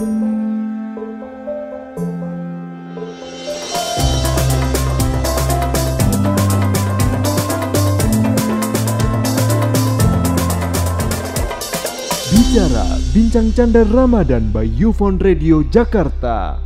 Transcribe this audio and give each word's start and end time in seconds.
Bicara 0.00 0.16
Bincang 13.12 13.52
Canda 13.52 13.84
Ramadan 13.84 14.48
by 14.48 14.64
Yufon 14.64 15.20
Radio 15.20 15.60
Jakarta. 15.68 16.56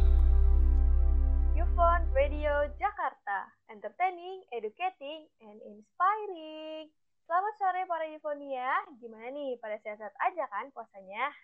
Yufon 1.59 2.07
Radio 2.14 2.71
Jakarta, 2.79 3.51
entertaining, 3.66 4.46
educating, 4.55 5.27
and 5.43 5.59
inspiring. 5.66 6.87
Selamat 7.27 7.55
sore 7.59 7.82
para 7.91 8.07
Yufonia, 8.14 8.71
gimana 9.03 9.27
nih 9.35 9.59
pada 9.59 9.75
sehat-sehat 9.82 10.14
aja 10.23 10.46
kan 10.55 10.71
puasanya? 10.71 11.35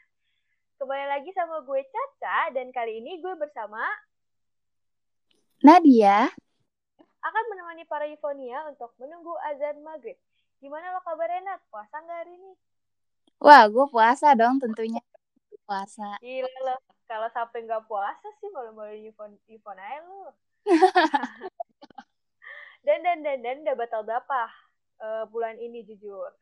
Kembali 0.80 1.12
lagi 1.12 1.28
sama 1.36 1.60
gue 1.60 1.84
Caca, 1.92 2.56
dan 2.56 2.72
kali 2.72 3.04
ini 3.04 3.20
gue 3.20 3.36
bersama 3.36 3.84
Nadia 5.60 6.24
akan 7.20 7.44
menemani 7.52 7.84
para 7.84 8.08
Yufonia 8.08 8.64
untuk 8.64 8.88
menunggu 8.96 9.36
azan 9.44 9.84
maghrib. 9.84 10.16
Gimana 10.56 10.96
lo 10.96 11.04
kabarnya 11.04 11.44
Nat? 11.44 11.60
Puasa 11.68 12.00
nggak 12.00 12.18
hari 12.24 12.32
ini? 12.32 12.56
Wah, 13.44 13.68
gue 13.68 13.86
puasa 13.92 14.32
dong 14.32 14.56
tentunya. 14.56 15.04
Puasa. 15.68 16.16
Gila 16.24 16.48
lo, 16.64 16.80
kalau 17.04 17.28
sampai 17.28 17.60
nggak 17.68 17.84
puasa 17.84 18.28
sih 18.40 18.48
malu-malu 18.48 19.04
Yufon, 19.04 19.36
Yufon 19.52 19.76
aja 19.76 20.00
lo. 20.08 20.32
dan, 22.88 23.04
dan, 23.04 23.20
dan, 23.20 23.44
dan, 23.44 23.56
udah 23.68 23.76
batal 23.76 24.00
berapa 24.00 24.40
uh, 25.04 25.28
bulan 25.28 25.60
ini 25.60 25.84
jujur? 25.84 26.32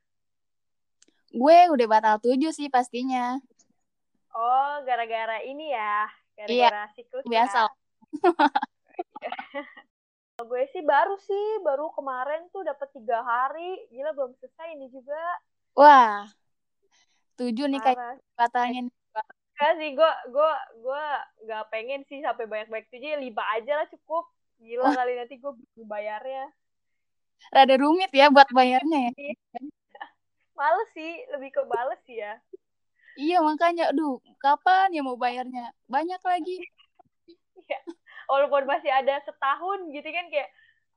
Gue 1.34 1.59
udah 1.75 1.86
batal 1.91 2.23
tujuh 2.23 2.55
sih 2.55 2.70
pastinya. 2.70 3.42
Oh, 4.38 4.74
gara-gara 4.87 5.42
ini 5.42 5.74
ya? 5.74 6.06
Gara-gara 6.38 6.87
iya, 6.87 6.95
siklus 6.95 7.27
biasa. 7.27 7.67
Ya? 9.19 9.34
gue 10.42 10.62
sih 10.70 10.83
baru 10.83 11.19
sih, 11.19 11.47
baru 11.67 11.91
kemarin 11.94 12.47
tuh 12.55 12.62
dapat 12.62 12.86
tiga 12.94 13.19
hari. 13.22 13.83
Gila 13.91 14.14
belum 14.14 14.34
selesai 14.39 14.78
ini 14.78 14.86
juga. 14.94 15.19
Wah, 15.75 16.27
tujuh 17.34 17.66
nih 17.66 17.83
kayak 17.83 18.22
batalnya 18.39 18.86
Enggak 18.86 19.72
sih, 19.83 19.91
gue 19.98 20.12
gue 20.31 20.53
gue 20.83 21.05
nggak 21.47 21.64
pengen 21.75 22.06
sih 22.06 22.22
sampai 22.22 22.47
banyak-banyak 22.47 22.86
tujuh, 22.94 23.11
ya 23.11 23.19
lima 23.19 23.42
aja 23.59 23.83
lah 23.83 23.86
cukup. 23.91 24.31
Gila 24.62 24.86
oh. 24.86 24.94
kali 24.94 25.12
nanti 25.19 25.34
gue 25.42 25.53
bayarnya. 25.83 26.47
Rada 27.55 27.75
rumit 27.75 28.11
ya 28.14 28.31
buat 28.31 28.47
bayarnya 28.55 29.11
ya. 29.11 29.12
Males 30.59 30.91
sih, 30.94 31.27
lebih 31.34 31.55
ke 31.55 31.62
males 31.70 31.98
sih 32.06 32.19
ya. 32.19 32.39
Iya 33.19 33.42
makanya, 33.42 33.91
aduh 33.91 34.22
kapan 34.38 34.94
ya 34.94 35.02
mau 35.02 35.19
bayarnya? 35.19 35.74
Banyak 35.91 36.22
lagi. 36.22 36.62
Iya, 37.58 37.78
walaupun 38.30 38.62
masih 38.70 38.94
ada 38.94 39.19
setahun 39.27 39.91
gitu 39.91 40.06
kan 40.06 40.30
kayak, 40.30 40.47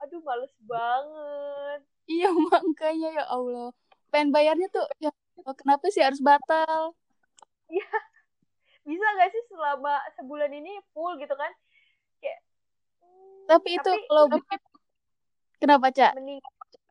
aduh 0.05 0.21
males 0.21 0.53
banget. 0.69 1.81
Iya 2.05 2.29
makanya 2.69 3.09
ya 3.17 3.25
Allah. 3.25 3.73
Pengen 4.13 4.29
bayarnya 4.29 4.69
tuh 4.69 4.85
ya 5.01 5.09
kenapa 5.57 5.89
sih 5.89 6.05
harus 6.05 6.21
batal? 6.21 6.93
Iya, 7.73 7.89
bisa 8.85 9.05
gak 9.17 9.31
sih 9.33 9.43
selama 9.49 9.97
sebulan 10.21 10.51
ini 10.53 10.77
full 10.93 11.17
gitu 11.17 11.33
kan? 11.33 11.49
Kayak, 12.21 12.39
hmm, 13.01 13.49
tapi 13.49 13.69
itu 13.81 13.81
tapi, 13.81 14.05
kalau 14.05 14.25
kenapa 15.57 15.87
cak? 15.89 16.13
Mending, 16.21 16.37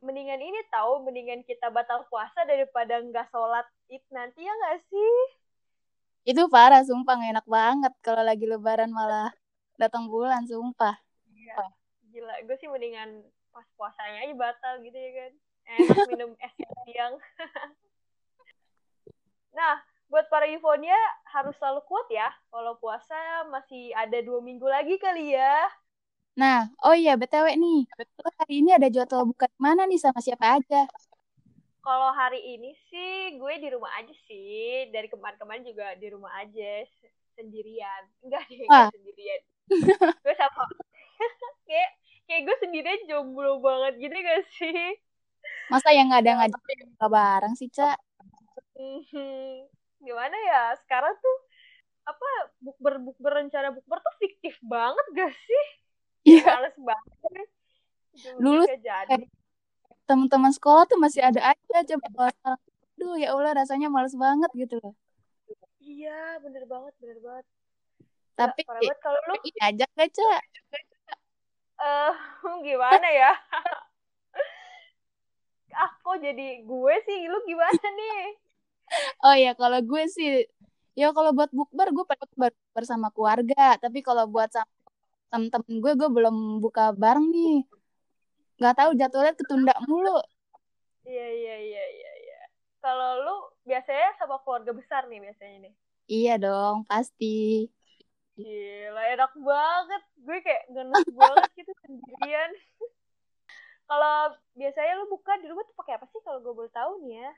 mendingan 0.01 0.41
ini 0.41 0.61
tahu, 0.73 1.05
mendingan 1.05 1.45
kita 1.45 1.69
batal 1.69 2.09
puasa 2.09 2.45
daripada 2.49 3.01
nggak 3.01 3.29
sholat 3.29 3.69
id 3.93 4.05
nanti 4.13 4.45
ya 4.45 4.53
nggak 4.53 4.79
sih? 4.89 5.15
Itu 6.25 6.49
parah, 6.53 6.85
sumpah 6.85 7.17
gak 7.17 7.33
enak 7.41 7.47
banget 7.49 7.93
kalau 8.05 8.21
lagi 8.21 8.45
lebaran 8.45 8.93
malah 8.93 9.33
datang 9.81 10.09
bulan, 10.09 10.45
sumpah. 10.45 11.01
Iya, 11.33 11.57
gila. 12.13 12.35
Gue 12.45 12.57
sih 12.61 12.69
mendingan 12.69 13.25
pas 13.51 13.65
puasanya 13.77 14.29
aja 14.29 14.35
batal 14.37 14.75
gitu 14.85 14.97
ya 14.97 15.11
kan. 15.17 15.33
Enak 15.65 15.97
minum 16.13 16.31
es 16.41 16.53
siang. 16.89 17.15
Nah, 19.51 19.83
buat 20.07 20.31
para 20.31 20.47
Yufonia 20.47 20.95
harus 21.27 21.59
selalu 21.59 21.83
kuat 21.91 22.07
ya. 22.07 22.31
Kalau 22.55 22.79
puasa 22.79 23.19
masih 23.51 23.91
ada 23.99 24.23
dua 24.23 24.39
minggu 24.39 24.63
lagi 24.63 24.95
kali 25.03 25.35
ya. 25.35 25.67
Nah, 26.39 26.71
oh 26.87 26.95
iya 26.95 27.11
BTW 27.21 27.47
nih, 27.59 27.79
hari 28.39 28.55
ini 28.63 28.71
ada 28.77 28.89
jadwal 28.95 29.23
buka 29.31 29.47
mana 29.59 29.83
nih 29.91 29.99
sama 29.99 30.21
siapa 30.23 30.47
aja? 30.59 30.87
Kalau 31.81 32.13
hari 32.13 32.39
ini 32.45 32.77
sih 32.93 33.41
gue 33.41 33.55
di 33.57 33.69
rumah 33.73 33.91
aja 33.99 34.13
sih. 34.29 34.89
Dari 34.93 35.09
kemarin-kemarin 35.09 35.65
juga 35.65 35.97
di 35.97 36.07
rumah 36.13 36.33
aja 36.39 36.85
sendirian. 37.35 38.03
Enggak 38.21 38.45
deh, 38.53 38.69
enggak 38.69 38.89
sendirian. 38.93 39.41
gue 40.25 40.35
sama 40.37 40.65
kayak 41.69 41.91
kayak 42.29 42.43
gue 42.47 42.57
sendirian 42.61 43.01
jomblo 43.09 43.59
banget 43.65 43.95
gitu 44.09 44.15
gak 44.21 44.43
sih? 44.61 44.79
Masa 45.71 45.89
yang 45.97 46.07
nggak 46.11 46.23
ada 46.23 46.33
ngajak 46.39 46.63
bareng 47.15 47.55
sih, 47.59 47.69
Cak? 47.77 47.97
Hmm, 48.77 49.67
gimana 50.01 50.37
ya 50.51 50.61
sekarang 50.83 51.15
tuh 51.21 51.37
apa 52.09 52.29
bukber 52.65 52.95
bukber 53.07 53.33
rencana 53.45 53.69
bukber 53.77 53.99
tuh 54.05 54.15
fiktif 54.23 54.55
banget 54.65 55.07
gak 55.19 55.33
sih? 55.47 55.65
Iya. 56.27 56.45
Males 56.47 56.77
banget. 56.77 57.49
Dulu 58.41 58.63
jadi. 58.81 59.25
Teman-teman 60.05 60.51
sekolah 60.51 60.85
tuh 60.91 60.99
masih 60.99 61.23
ada 61.23 61.55
aja 61.55 61.79
coba 61.95 62.35
Aduh 62.99 63.17
ya 63.17 63.33
Allah 63.33 63.57
rasanya 63.57 63.89
males 63.89 64.13
banget 64.13 64.51
gitu 64.53 64.77
loh. 64.83 64.93
Iya 65.81 66.37
bener 66.45 66.69
banget 66.69 66.93
bener 67.01 67.19
banget. 67.25 67.47
Tapi 68.37 68.61
ya, 68.85 68.95
kalau 69.01 69.21
lu 69.29 69.37
ajak 69.41 69.91
gak 69.97 70.11
cak? 70.13 70.43
Eh 71.81 72.13
uh, 72.45 72.57
gimana 72.67 73.09
ya? 73.09 73.33
ah 75.81 75.91
kok 76.03 76.17
jadi 76.19 76.67
gue 76.67 76.95
sih 77.07 77.19
lu 77.31 77.39
gimana 77.47 77.87
nih? 77.99 78.23
oh 79.23 79.37
ya 79.39 79.53
kalau 79.55 79.79
gue 79.79 80.03
sih 80.11 80.45
ya 80.99 81.15
kalau 81.15 81.31
buat 81.31 81.51
bukber 81.55 81.95
gue 81.95 82.05
pengen 82.11 82.51
bersama 82.75 83.09
keluarga 83.15 83.79
tapi 83.79 84.03
kalau 84.03 84.27
buat 84.27 84.51
sama 84.51 84.67
temen-temen 85.31 85.75
gue 85.79 85.93
gue 85.95 86.11
belum 86.11 86.59
buka 86.59 86.93
bareng 86.93 87.31
nih. 87.31 87.65
Nggak 88.61 88.75
tahu 88.77 88.91
jadwalnya 88.99 89.35
ketunda 89.39 89.75
mulu. 89.87 90.19
Iya 91.07 91.27
iya 91.33 91.57
iya 91.57 91.85
iya 91.97 92.13
iya. 92.27 92.41
Kalau 92.83 93.11
lu 93.25 93.37
biasanya 93.65 94.13
sama 94.19 94.43
keluarga 94.45 94.75
besar 94.75 95.09
nih 95.09 95.23
biasanya 95.23 95.57
nih? 95.71 95.75
Iya 96.11 96.35
dong 96.43 96.85
pasti. 96.91 97.71
Gila 98.35 99.03
enak 99.15 99.33
banget. 99.39 100.03
Gue 100.21 100.39
kayak 100.43 100.63
ngenes 100.75 101.07
banget 101.15 101.51
gitu 101.59 101.73
sendirian. 101.87 102.51
Kalau 103.91 104.17
biasanya 104.55 104.93
lu 105.03 105.07
buka 105.11 105.33
di 105.43 105.47
rumah 105.51 105.65
tuh 105.67 105.77
pakai 105.79 105.99
apa 105.99 106.07
sih 106.11 106.21
kalau 106.23 106.39
gue 106.45 106.53
boleh 106.55 106.73
tahu 106.75 106.93
nih 107.07 107.27
ya? 107.27 107.31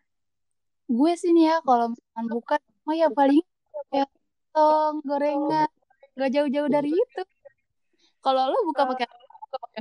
Gue 0.91 1.13
sih 1.17 1.31
nih 1.33 1.55
ya 1.55 1.57
kalau 1.65 1.93
misalkan 1.93 2.27
buka 2.29 2.57
oh 2.89 2.95
ya 2.97 3.09
paling 3.09 3.45
ya 3.95 4.05
tong 4.53 5.01
gorengan. 5.07 5.71
Gak 6.13 6.31
jauh-jauh 6.35 6.69
dari 6.69 6.93
itu 6.93 7.23
kalau 8.23 8.49
lo 8.49 8.59
buka 8.71 8.87
pakai 8.87 9.07
buka 9.11 9.59
pakai 9.69 9.81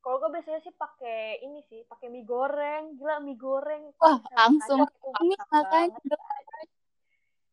kalau 0.00 0.16
gue 0.16 0.30
biasanya 0.32 0.60
sih 0.64 0.72
pakai 0.72 1.44
ini 1.44 1.60
sih 1.68 1.84
pakai 1.84 2.08
mie 2.08 2.24
goreng. 2.24 2.96
Gila 2.96 3.20
mie 3.20 3.36
goreng 3.36 3.92
wah 4.00 4.16
langsung. 4.32 4.88
Ini 5.20 5.34
makanya 5.52 6.00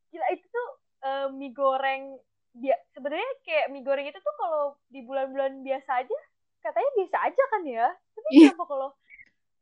gila 0.08 0.28
itu 0.32 0.46
tuh 0.48 0.68
uh, 1.04 1.28
mie 1.36 1.52
goreng 1.52 2.16
dia 2.58 2.74
sebenarnya 2.96 3.30
kayak 3.44 3.68
mie 3.70 3.84
goreng 3.84 4.08
itu 4.08 4.18
tuh 4.18 4.36
kalau 4.40 4.80
di 4.88 5.04
bulan-bulan 5.04 5.62
biasa 5.62 6.02
aja 6.02 6.18
katanya 6.64 6.90
biasa 6.96 7.18
aja 7.28 7.44
kan 7.52 7.62
ya? 7.68 7.88
Tapi 7.92 8.28
yeah. 8.32 8.50
kenapa 8.56 8.66
kalau 8.66 8.90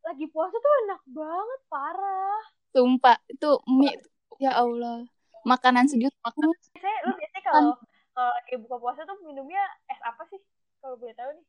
lagi 0.05 0.25
puasa 0.29 0.55
tuh 0.55 0.73
enak 0.85 1.01
banget 1.09 1.61
parah. 1.66 2.41
Sumpah 2.69 3.17
itu 3.28 3.50
mie 3.66 3.97
ya 4.38 4.61
Allah. 4.61 5.09
Makanan 5.41 5.90
sejuk 5.90 6.14
makanan 6.22 6.53
saya 6.78 6.97
lu 7.09 7.14
biasanya 7.17 7.43
kalau 7.49 7.73
kalau 8.16 8.32
lagi 8.32 8.56
buka 8.64 8.76
puasa 8.79 9.02
tuh 9.03 9.20
minumnya 9.28 9.59
es 9.91 10.00
apa 10.00 10.23
sih? 10.32 10.40
Kalau 10.79 10.96
boleh 10.96 11.12
tahu 11.20 11.29
nih. 11.35 11.46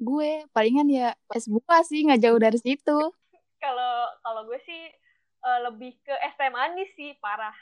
Gue 0.00 0.30
palingan 0.56 0.88
ya 0.88 1.12
es 1.36 1.44
buka 1.44 1.84
sih 1.84 2.08
nggak 2.08 2.24
jauh 2.24 2.40
dari 2.40 2.56
situ. 2.56 2.98
Kalau 3.64 4.12
kalau 4.20 4.44
gue 4.44 4.60
sih 4.68 4.82
uh, 5.42 5.58
lebih 5.68 5.96
ke 6.04 6.12
es 6.12 6.36
teh 6.36 6.52
manis 6.52 6.88
sih 6.96 7.16
parah. 7.20 7.56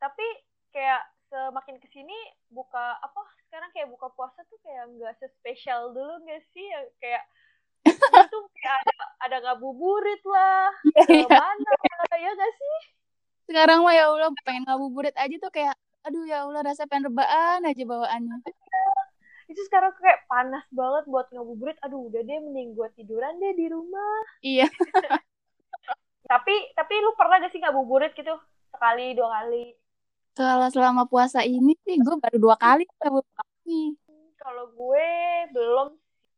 Tapi 0.00 0.26
kayak 0.72 1.04
semakin 1.28 1.76
ke 1.76 1.88
sini 1.92 2.16
buka 2.48 2.98
apa 2.98 3.20
sekarang 3.46 3.68
kayak 3.76 3.92
buka 3.92 4.08
puasa 4.16 4.42
tuh 4.48 4.58
kayak 4.64 4.90
nggak 4.96 5.14
sespesial 5.20 5.92
dulu 5.92 6.24
nggak 6.24 6.42
sih? 6.56 6.66
Kayak 6.98 7.24
itu 8.26 8.38
kayak 8.58 8.76
ada 8.80 8.94
ada 9.28 9.36
ngabuburit 9.44 10.22
lah 10.24 10.72
yeah, 11.04 11.28
mana 11.28 11.72
ya 12.16 12.30
gak 12.32 12.52
sih? 12.56 12.78
Sekarang 13.44 13.84
mah 13.84 13.92
ya 13.92 14.08
Allah 14.08 14.32
pengen 14.40 14.64
ngabuburit 14.64 15.12
aja 15.20 15.36
tuh 15.36 15.52
kayak 15.52 15.76
aduh 16.04 16.24
ya 16.28 16.44
Allah 16.44 16.60
rasa 16.62 16.84
pengen 16.84 17.08
rebaan 17.08 17.64
aja 17.64 17.84
bawaannya 17.84 18.36
itu 19.52 19.60
sekarang 19.68 19.92
kayak 20.00 20.24
panas 20.28 20.64
banget 20.72 21.04
buat 21.08 21.26
ngabuburit 21.32 21.76
aduh 21.84 22.08
udah 22.08 22.20
deh 22.24 22.38
mending 22.40 22.76
gue 22.76 22.88
tiduran 22.96 23.36
deh 23.40 23.52
di 23.56 23.66
rumah 23.72 24.20
iya 24.44 24.68
tapi 26.32 26.54
tapi 26.72 26.94
lu 27.04 27.12
pernah 27.16 27.40
gak 27.40 27.52
sih 27.52 27.60
ngabuburit 27.60 28.12
gitu 28.16 28.32
sekali 28.72 29.12
dua 29.16 29.28
kali 29.40 29.76
Kalau 30.34 30.66
selama 30.66 31.06
puasa 31.06 31.46
ini 31.46 31.78
sih 31.86 31.94
gue 31.94 32.16
baru 32.18 32.42
dua 32.42 32.58
kali 32.58 32.82
nih. 33.70 33.94
Kalau 34.34 34.66
gue 34.74 35.08
belum 35.54 35.94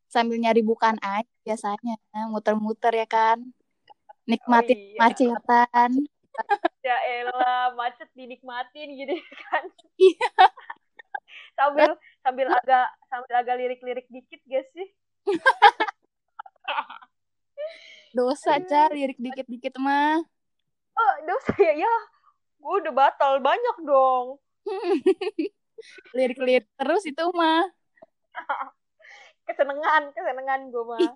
Sambil 0.06 0.36
nyari 0.36 0.62
bukan 0.62 1.00
aja 1.00 1.26
biasanya. 1.42 1.96
Muter-muter 2.28 2.92
ya 2.92 3.08
kan. 3.08 3.40
Nikmatin 4.28 4.76
Oh, 4.76 4.84
iya. 4.92 4.98
macetan. 5.00 5.90
Ya 6.86 6.96
elah 7.20 7.74
macet 7.74 8.08
dinikmatin 8.14 8.88
gitu 8.94 9.14
kan. 9.46 9.64
Iya. 9.96 10.30
sambil 11.56 11.90
sambil 12.20 12.46
agak 12.52 12.86
sambil 13.08 13.34
agak 13.40 13.56
lirik-lirik 13.56 14.06
dikit 14.12 14.40
gak 14.44 14.64
sih? 14.76 14.88
Dosa, 18.16 18.56
Ca. 18.64 18.88
Lirik 18.96 19.20
dikit-dikit 19.20 19.76
mah. 19.76 20.24
Oh, 20.96 21.12
dosa 21.28 21.52
ya 21.60 21.84
ya. 21.84 21.94
Gue 22.56 22.80
udah 22.80 22.92
batal 22.96 23.44
banyak 23.44 23.76
dong. 23.84 24.40
Lirik-lirik 26.16 26.64
terus 26.80 27.04
itu 27.04 27.24
mah. 27.36 27.68
Kesenengan, 29.44 30.16
kesenengan 30.16 30.72
gue 30.72 30.84
mah. 30.88 31.12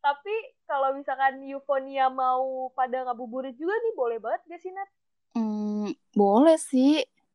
Tapi 0.00 0.34
kalau 0.68 0.90
misalkan 0.98 1.34
eufonia 1.44 2.06
mau 2.08 2.72
pada 2.78 3.04
ngabuburit 3.04 3.54
juga 3.60 3.74
nih 3.84 3.92
boleh 4.00 4.18
banget 4.24 4.40
gak 4.50 4.60
sih 4.64 4.72
Nat? 4.76 4.88
Hmm, 5.34 5.86
boleh 6.18 6.56
sih. 6.70 6.90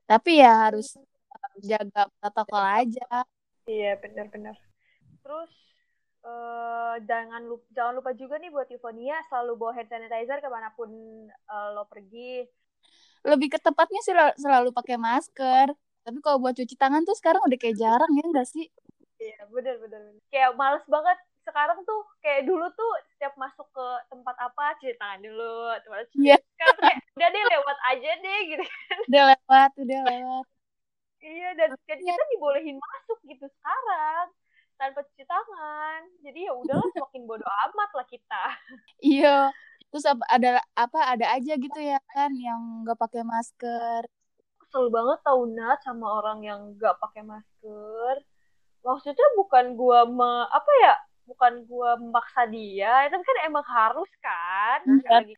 Tapi 0.09 0.29
ya 0.41 0.49
harus 0.69 0.87
jaga 1.69 2.01
protokol 2.19 2.63
aja. 2.79 3.03
Iya 3.71 3.91
benar-benar. 4.03 4.55
Terus 5.23 5.51
eh 6.25 6.95
jangan 7.09 7.41
lupa 7.51 7.65
jangan 7.77 7.93
lupa 7.99 8.11
juga 8.21 8.35
nih 8.41 8.49
buat 8.55 8.67
eufonia 8.73 9.15
selalu 9.29 9.51
bawa 9.61 9.73
hand 9.77 9.89
sanitizer 9.91 10.37
ke 10.43 10.49
mana 10.55 10.69
pun 10.77 10.89
eh, 11.53 11.69
lo 11.75 11.83
pergi. 11.91 12.45
Lebih 13.25 13.47
ke 13.53 13.59
tepatnya 13.61 13.99
sih 14.05 14.13
sel- 14.13 14.37
selalu 14.37 14.69
pakai 14.77 14.97
masker. 15.01 15.67
Tapi 16.05 16.17
kalau 16.21 16.37
buat 16.37 16.53
cuci 16.53 16.75
tangan 16.77 17.01
tuh 17.07 17.17
sekarang 17.17 17.41
udah 17.47 17.57
kayak 17.57 17.77
jarang 17.81 18.11
ya 18.13 18.23
enggak 18.29 18.45
sih? 18.45 18.65
Iya 19.23 19.37
benar. 19.53 19.75
benar. 19.83 20.01
Kayak 20.31 20.51
males 20.59 20.85
banget 20.93 21.17
sekarang 21.45 21.79
tuh 21.85 22.01
kayak 22.19 22.49
dulu 22.49 22.65
tuh 22.73 22.91
setiap 23.13 23.37
masuk 23.37 23.67
ke 23.69 23.87
tempat 24.09 24.35
apa 24.41 24.75
cuci 24.81 24.97
tangan 24.97 25.21
dulu. 25.21 25.71
Terus 25.85 26.07
Iya. 26.17 26.37
sekarang 26.41 26.75
tuh 26.75 26.83
kayak 26.83 26.99
udah 27.15 27.29
deh 27.29 27.43
lewat 27.53 27.77
aja 27.93 28.11
deh 28.19 28.39
gitu. 28.49 28.63
Udah 29.07 29.23
lewat, 29.31 29.71
udah 29.79 29.99
lewat. 30.09 30.45
Iya 31.25 31.49
dan, 31.57 31.69
dan 31.73 31.97
kita 32.01 32.23
dibolehin 32.37 32.77
masuk 32.77 33.17
gitu 33.25 33.45
sekarang 33.49 34.27
tanpa 34.75 34.99
cuci 35.07 35.23
tangan. 35.23 36.01
Jadi 36.25 36.39
ya 36.49 36.53
udahlah 36.53 36.85
semakin 36.97 37.21
bodoh 37.29 37.51
amat 37.69 37.89
lah 37.95 38.05
kita. 38.09 38.43
Iya. 38.99 39.53
Terus 39.93 40.05
ada 40.27 40.59
apa 40.75 40.99
ada 41.15 41.25
aja 41.39 41.53
gitu 41.55 41.79
ya 41.79 42.01
kan 42.11 42.33
yang 42.35 42.83
nggak 42.83 42.99
pakai 42.99 43.23
masker. 43.23 44.03
Kesel 44.59 44.91
banget 44.91 45.19
tau 45.23 45.45
Nat 45.47 45.79
sama 45.85 46.19
orang 46.19 46.43
yang 46.43 46.59
gak 46.75 46.97
pakai 46.99 47.23
masker. 47.23 48.15
Maksudnya 48.83 49.27
bukan 49.39 49.73
gua 49.79 50.03
me, 50.03 50.45
apa 50.51 50.71
ya? 50.83 50.93
Bukan 51.25 51.65
gua 51.65 51.97
memaksa 51.97 52.45
dia, 52.49 53.09
itu 53.09 53.17
kan 53.17 53.37
emang 53.45 53.65
harus 53.65 54.09
kan. 54.21 54.79
Iya. 54.85 55.09
Lagi 55.09 55.33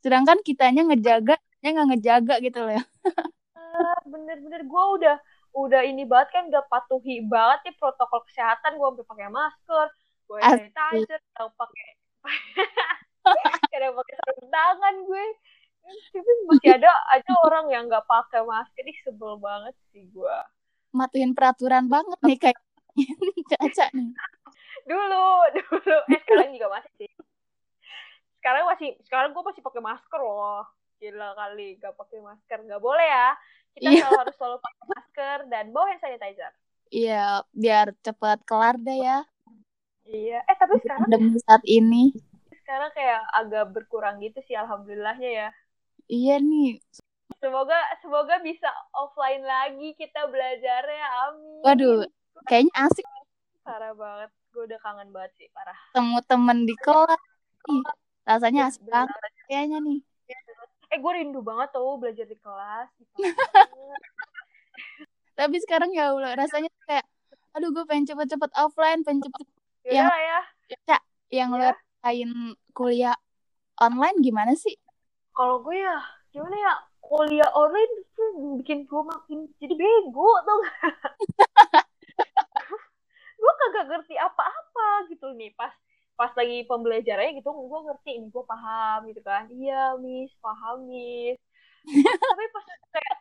Sedangkan 0.00 0.38
kitanya 0.46 0.86
ngejaga, 0.86 1.36
dia 1.60 1.70
nggak 1.74 1.88
ngejaga 1.92 2.34
gitu 2.44 2.58
loh 2.62 2.72
ya. 2.78 2.84
bener-bener 4.08 4.62
gue 4.64 4.84
udah 5.00 5.16
udah 5.56 5.82
ini 5.88 6.04
banget 6.04 6.28
kan 6.36 6.44
udah 6.52 6.62
patuhi 6.68 7.24
banget 7.24 7.72
nih 7.72 7.74
protokol 7.80 8.20
kesehatan 8.28 8.76
gue 8.76 8.86
sampai 8.92 9.06
pakai 9.08 9.28
masker 9.32 9.86
gue 10.28 10.38
sanitizer 10.42 11.20
kadang 11.32 11.50
pakai 11.56 11.86
kadang 13.72 13.92
pakai 13.96 14.14
sarung 14.20 14.48
tangan 14.52 14.94
gue 15.08 15.24
tapi 16.12 16.30
masih 16.50 16.70
ada 16.76 16.90
aja 17.14 17.32
orang 17.46 17.66
yang 17.72 17.84
nggak 17.88 18.04
pakai 18.04 18.44
masker 18.44 18.84
ih 18.84 18.98
sebel 19.06 19.40
banget 19.40 19.74
sih 19.94 20.04
gue 20.12 20.38
Matuhin 20.92 21.32
peraturan 21.36 21.88
banget 21.88 22.18
nih 22.24 22.38
kayak 22.40 22.58
Caca 23.52 23.86
nih. 23.92 24.12
dulu 24.88 25.28
dulu 25.56 25.96
eh 26.12 26.20
sekarang 26.24 26.52
juga 26.52 26.68
masih 26.80 26.92
sih 27.00 27.10
sekarang 28.40 28.64
masih 28.68 28.88
sekarang 29.26 29.42
gue 29.42 29.50
masih 29.50 29.64
pakai 29.66 29.82
masker 29.82 30.20
loh 30.22 30.62
gila 31.02 31.28
kali 31.34 31.74
gak 31.82 31.98
pakai 31.98 32.22
masker 32.22 32.58
nggak 32.62 32.78
boleh 32.78 33.02
ya 33.02 33.28
kita 33.74 33.90
Iya. 33.90 33.98
selalu 34.06 34.18
harus 34.22 34.34
selalu 34.38 34.58
pakai 34.62 34.84
masker 34.86 35.38
dan 35.50 35.64
bawa 35.74 35.86
hand 35.90 35.98
sanitizer 35.98 36.52
Iya, 36.86 37.42
biar 37.50 37.90
cepat 37.98 38.46
kelar 38.46 38.78
deh 38.78 39.02
ya. 39.02 39.26
Iya, 40.06 40.38
eh 40.46 40.54
tapi 40.54 40.78
sekarang 40.78 41.10
Demi 41.10 41.34
saat 41.42 41.66
ini. 41.66 42.14
sekarang 42.62 42.94
kayak 42.94 43.26
agak 43.34 43.74
berkurang 43.74 44.22
gitu 44.22 44.38
sih 44.46 44.54
alhamdulillahnya 44.54 45.26
ya. 45.26 45.48
Iya 46.06 46.38
nih. 46.38 46.78
Semoga 47.42 47.74
semoga 47.98 48.38
bisa 48.38 48.70
offline 48.94 49.42
lagi 49.42 49.98
kita 49.98 50.30
belajarnya. 50.30 51.06
Amin. 51.26 51.66
Waduh, 51.66 52.06
kayaknya 52.46 52.86
asik 52.86 53.02
Parah 53.66 53.90
banget. 53.90 54.30
Gue 54.54 54.70
udah 54.70 54.78
kangen 54.78 55.10
banget 55.10 55.34
sih, 55.42 55.50
parah. 55.50 55.74
ketemu 55.90 56.18
temen 56.22 56.58
di 56.62 56.74
kelas. 56.78 57.18
Ih, 58.26 58.34
rasanya 58.34 58.66
asik 58.66 58.82
banget 58.90 59.14
kayaknya 59.46 59.78
nih. 59.78 60.02
Eh, 60.90 60.98
gue 60.98 61.12
rindu 61.14 61.38
banget 61.46 61.70
tuh 61.70 61.94
belajar 61.94 62.26
di 62.26 62.34
kelas. 62.34 62.90
Tapi 65.38 65.56
sekarang 65.62 65.94
ya 65.94 66.10
Allah, 66.10 66.34
rasanya 66.34 66.66
kayak 66.90 67.06
aduh 67.54 67.70
gue 67.70 67.86
pengen 67.86 68.02
cepet-cepet 68.04 68.50
offline, 68.58 69.06
pengen 69.06 69.30
cepet 69.30 69.46
Yaudah 69.86 70.10
lah 70.10 70.18
ya. 70.18 70.40
yang 71.30 71.54
Ya. 71.54 71.54
lo 71.54 71.62
rasain 71.70 72.30
kuliah 72.74 73.14
online 73.78 74.18
gimana 74.18 74.58
sih? 74.58 74.74
Kalau 75.30 75.62
gue 75.62 75.78
ya, 75.78 75.94
gimana 76.34 76.56
ya? 76.58 76.74
Kuliah 76.98 77.46
online 77.54 78.10
tuh 78.18 78.58
bikin 78.58 78.90
gue 78.90 79.02
makin 79.06 79.46
jadi 79.62 79.74
bego 79.78 80.34
tuh. 80.42 80.62
gue 83.38 83.52
kagak 83.62 83.86
ngerti 83.86 84.18
apa-apa 84.18 85.06
gitu 85.06 85.30
nih 85.38 85.54
pas 85.54 85.70
pas 86.18 86.32
lagi 86.38 86.56
pembelajarannya 86.70 87.32
gitu 87.38 87.48
gue 87.70 87.80
ngerti 87.86 88.10
ini 88.18 88.26
gue 88.34 88.44
paham 88.52 88.98
gitu 89.10 89.20
kan. 89.28 89.42
Iya 89.56 89.74
miss 90.04 90.32
paham 90.44 90.76
miss. 90.90 91.38
Tapi 92.28 92.44
pas 92.54 92.66
kayak 92.94 93.16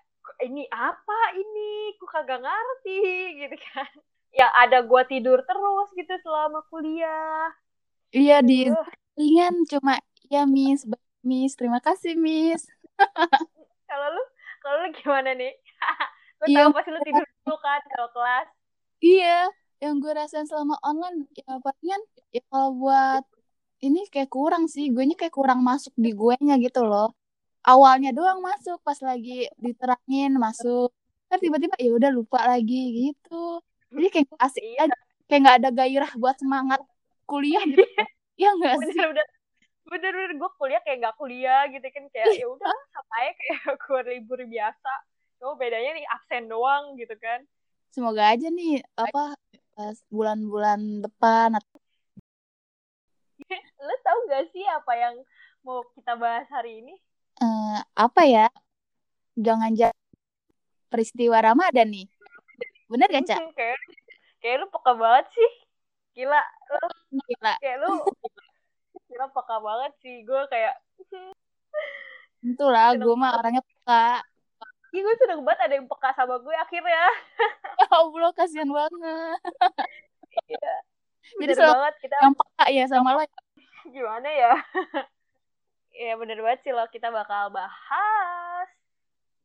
ini 0.48 0.64
apa 0.72 1.20
ini? 1.42 1.96
Gue 2.00 2.10
kagak 2.16 2.40
ngerti 2.44 2.98
gitu 3.46 3.56
kan. 3.74 3.92
Yang 4.36 4.52
ada 4.64 4.78
gue 4.90 5.02
tidur 5.12 5.40
terus 5.50 5.88
gitu 6.00 6.14
selama 6.26 6.60
kuliah. 6.72 7.50
Iya 8.18 8.34
di 8.50 8.54
Aduh, 8.60 8.86
ringan 9.18 9.54
cuma 9.72 9.94
ya 10.34 10.40
Miss, 10.56 10.82
Miss, 11.30 11.52
terima 11.60 11.80
kasih 11.88 12.12
Miss. 12.26 12.62
kalau 13.90 14.08
lu 14.16 14.22
kalau 14.64 14.78
lu 14.84 14.88
gimana 14.98 15.30
nih? 15.40 15.52
Gue 16.40 16.50
Iya, 16.50 16.56
tahu 16.56 16.68
pasti 16.76 16.90
lu 16.94 17.00
tidur 17.08 17.26
dulu 17.44 17.56
kan 17.64 17.82
kalau 17.92 18.10
kelas? 18.16 18.48
Iya, 19.02 19.52
yang 19.84 20.00
gue 20.02 20.12
rasain 20.16 20.48
selama 20.48 20.80
online 20.82 21.28
ya 21.36 21.60
palingan 21.60 22.02
ya 22.32 22.42
kalau 22.52 22.70
buat 22.80 23.24
ini 23.84 24.08
kayak 24.08 24.32
kurang 24.32 24.66
sih, 24.72 24.90
gue 24.90 25.04
kayak 25.14 25.36
kurang 25.36 25.62
masuk 25.62 25.92
di 26.00 26.16
gue 26.16 26.36
nya 26.42 26.56
gitu 26.58 26.82
loh. 26.88 27.12
Awalnya 27.66 28.14
doang 28.16 28.40
masuk, 28.40 28.78
pas 28.86 28.98
lagi 29.04 29.50
diterangin 29.58 30.38
masuk, 30.38 30.94
kan 31.28 31.38
tiba-tiba 31.42 31.76
ya 31.82 31.92
udah 31.98 32.12
lupa 32.14 32.40
lagi 32.46 33.12
gitu. 33.12 33.60
Jadi 33.92 34.08
kayak 34.14 34.28
asik 34.38 34.64
Iya. 34.64 34.90
aja, 34.90 34.96
kayak 35.28 35.40
nggak 35.44 35.58
ada 35.62 35.70
gairah 35.74 36.12
buat 36.18 36.36
semangat 36.40 36.80
kuliah 37.28 37.62
gitu. 37.66 37.84
Ya 38.36 38.52
nggak 38.52 38.76
sih? 38.92 39.00
bener 39.00 39.10
bener 39.86 40.12
bener 40.12 40.32
gue 40.36 40.50
kuliah 40.60 40.82
kayak 40.82 40.98
gak 41.08 41.16
kuliah 41.16 41.62
gitu 41.70 41.88
kan 41.94 42.04
kayak 42.10 42.36
ya 42.42 42.46
udah 42.50 42.74
sama 42.92 43.14
aja 43.22 43.32
kayak 43.38 43.60
gue 43.86 44.02
libur 44.12 44.40
biasa 44.44 44.92
cuma 45.40 45.54
bedanya 45.56 45.92
nih 45.94 46.06
absen 46.10 46.44
doang 46.50 46.98
gitu 46.98 47.16
kan 47.22 47.46
Semoga 47.94 48.36
aja 48.36 48.52
nih 48.52 48.84
apa 48.98 49.40
pas 49.76 50.00
bulan-bulan 50.08 51.04
depan 51.04 51.52
atau 51.60 51.76
lo 53.86 53.96
tau 54.02 54.20
gak 54.32 54.48
sih 54.56 54.64
apa 54.64 54.92
yang 54.96 55.16
mau 55.68 55.84
kita 55.94 56.16
bahas 56.16 56.48
hari 56.48 56.80
ini 56.80 56.96
eh, 57.44 57.80
apa 58.00 58.22
ya? 58.24 58.48
Jangan 59.36 59.76
jangan 59.76 60.00
peristiwa 60.88 61.44
Ramadan 61.44 61.92
nih. 61.92 62.08
Bener 62.88 63.12
gak, 63.12 63.28
Cak? 63.28 63.40
kayak 63.52 63.76
kayak 64.40 64.56
lu 64.64 64.68
peka 64.72 64.94
banget 64.96 65.26
sih 65.36 65.50
gila 66.16 66.40
lo 66.72 66.88
Gila. 67.12 67.54
kayak 67.60 67.78
lu 67.84 67.92
gila 69.12 69.28
peka 69.36 69.58
banget 69.60 69.92
sih 70.00 70.16
gue 70.24 70.42
kayak 70.48 70.76
Tentu 72.40 72.70
lah, 72.70 72.94
gue 72.94 73.16
mah 73.18 73.42
orangnya 73.42 73.66
peka. 73.66 74.22
Ih, 74.96 75.04
gue 75.04 75.16
seneng 75.20 75.44
banget 75.44 75.60
ada 75.68 75.74
yang 75.76 75.88
peka 75.92 76.16
sama 76.16 76.40
gue 76.40 76.56
akhirnya 76.56 77.04
Ya 77.84 77.88
Allah, 77.92 78.32
kasihan 78.32 78.72
banget. 78.72 79.40
Iya. 80.48 80.74
Jadi 81.36 81.54
banget 81.60 81.96
kita 82.00 82.16
yang 82.24 82.32
peka 82.32 82.66
ya 82.72 82.84
sama 82.88 83.20
lo. 83.20 83.28
gimana 83.86 84.26
ya 84.26 84.56
ya 86.10 86.18
bener 86.18 86.42
banget 86.42 86.60
sih 86.66 86.74
lo 86.74 86.88
kita 86.90 87.14
bakal 87.14 87.54
bahas 87.54 88.68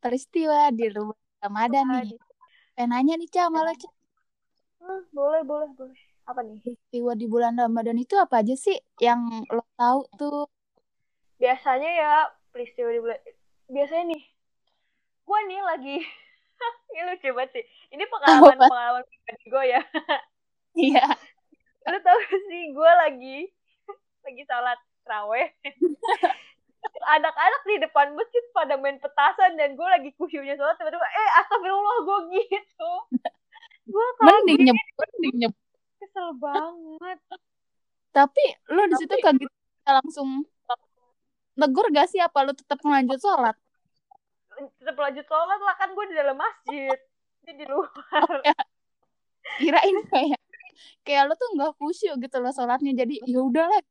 Peristiwa 0.00 0.70
di 0.72 0.86
rumah 0.88 1.18
Ramadan 1.42 1.84
nih. 1.92 2.16
Nanya 2.80 3.20
nih, 3.20 3.28
Cak, 3.28 3.52
malah 3.52 3.76
Cak. 3.76 3.92
Hmm, 4.80 5.04
boleh 5.12 5.44
boleh 5.44 5.68
boleh 5.76 5.98
apa 6.24 6.40
nih 6.46 6.62
Peristiwa 6.62 7.12
di 7.18 7.26
bulan 7.26 7.58
Ramadan 7.58 7.98
itu 7.98 8.14
apa 8.16 8.40
aja 8.40 8.54
sih 8.54 8.78
yang 9.02 9.44
lo 9.50 9.66
tahu 9.74 10.06
tuh? 10.14 10.46
biasanya 11.40 11.90
ya 11.90 12.12
peristiwa 12.52 12.92
di 12.92 13.00
bulan 13.00 13.18
biasanya 13.72 14.04
nih 14.12 14.22
gue 15.30 15.40
nih 15.46 15.62
lagi 15.62 15.96
ini 16.90 17.00
lucu 17.06 17.30
banget 17.30 17.50
sih 17.54 17.64
ini 17.90 18.02
pengalaman 18.04 18.58
Apa? 18.58 18.66
pengalaman 18.66 19.02
pribadi 19.06 19.44
gue 19.46 19.64
ya 19.68 19.82
Iya. 20.90 21.06
lu 21.90 21.98
tau 22.02 22.18
sih 22.50 22.62
gue 22.70 22.90
lagi 22.98 23.38
lagi 24.20 24.42
sholat 24.44 24.78
raweh 25.02 25.46
anak-anak 27.10 27.62
di 27.64 27.76
depan 27.78 28.14
masjid 28.14 28.44
pada 28.50 28.74
main 28.74 28.98
petasan 28.98 29.54
dan 29.54 29.74
gue 29.74 29.86
lagi 29.86 30.10
kusyuknya 30.14 30.54
sholat 30.54 30.74
tiba-tiba 30.76 31.02
eh 31.02 31.30
astagfirullah 31.38 31.96
gue 32.02 32.18
gitu 32.34 32.92
gue 33.86 34.06
Mending 34.22 34.60
kaget 34.60 34.66
nyebut, 34.70 35.08
mending 35.14 35.36
nyebut. 35.40 35.62
kesel 35.98 36.28
banget 36.38 37.18
Tapi 38.10 38.44
lu 38.68 38.82
di 38.86 38.94
situ 38.98 39.14
kaget 39.18 39.50
langsung 39.86 40.46
tegur 41.52 41.86
gak 41.90 42.06
sih 42.06 42.18
apa 42.18 42.46
lu 42.46 42.54
tetap 42.54 42.78
lanjut 42.80 43.18
sholat? 43.18 43.56
Tetap 44.80 44.96
lanjut 44.98 45.24
sholat 45.24 45.60
lah 45.62 45.74
kan 45.78 45.88
gue 45.94 46.04
di 46.10 46.14
dalam 46.16 46.36
masjid. 46.36 46.98
Dia 47.46 47.54
di 47.56 47.66
luar. 47.68 48.28
Kirain 49.60 49.96
kayak 50.08 50.40
kayak 51.04 51.22
lu 51.28 51.34
tuh 51.36 51.48
nggak 51.56 51.72
khusyuk 51.80 52.16
gitu 52.20 52.36
loh 52.40 52.52
sholatnya 52.52 52.92
jadi 52.92 53.14
ya 53.24 53.40
udahlah. 53.40 53.82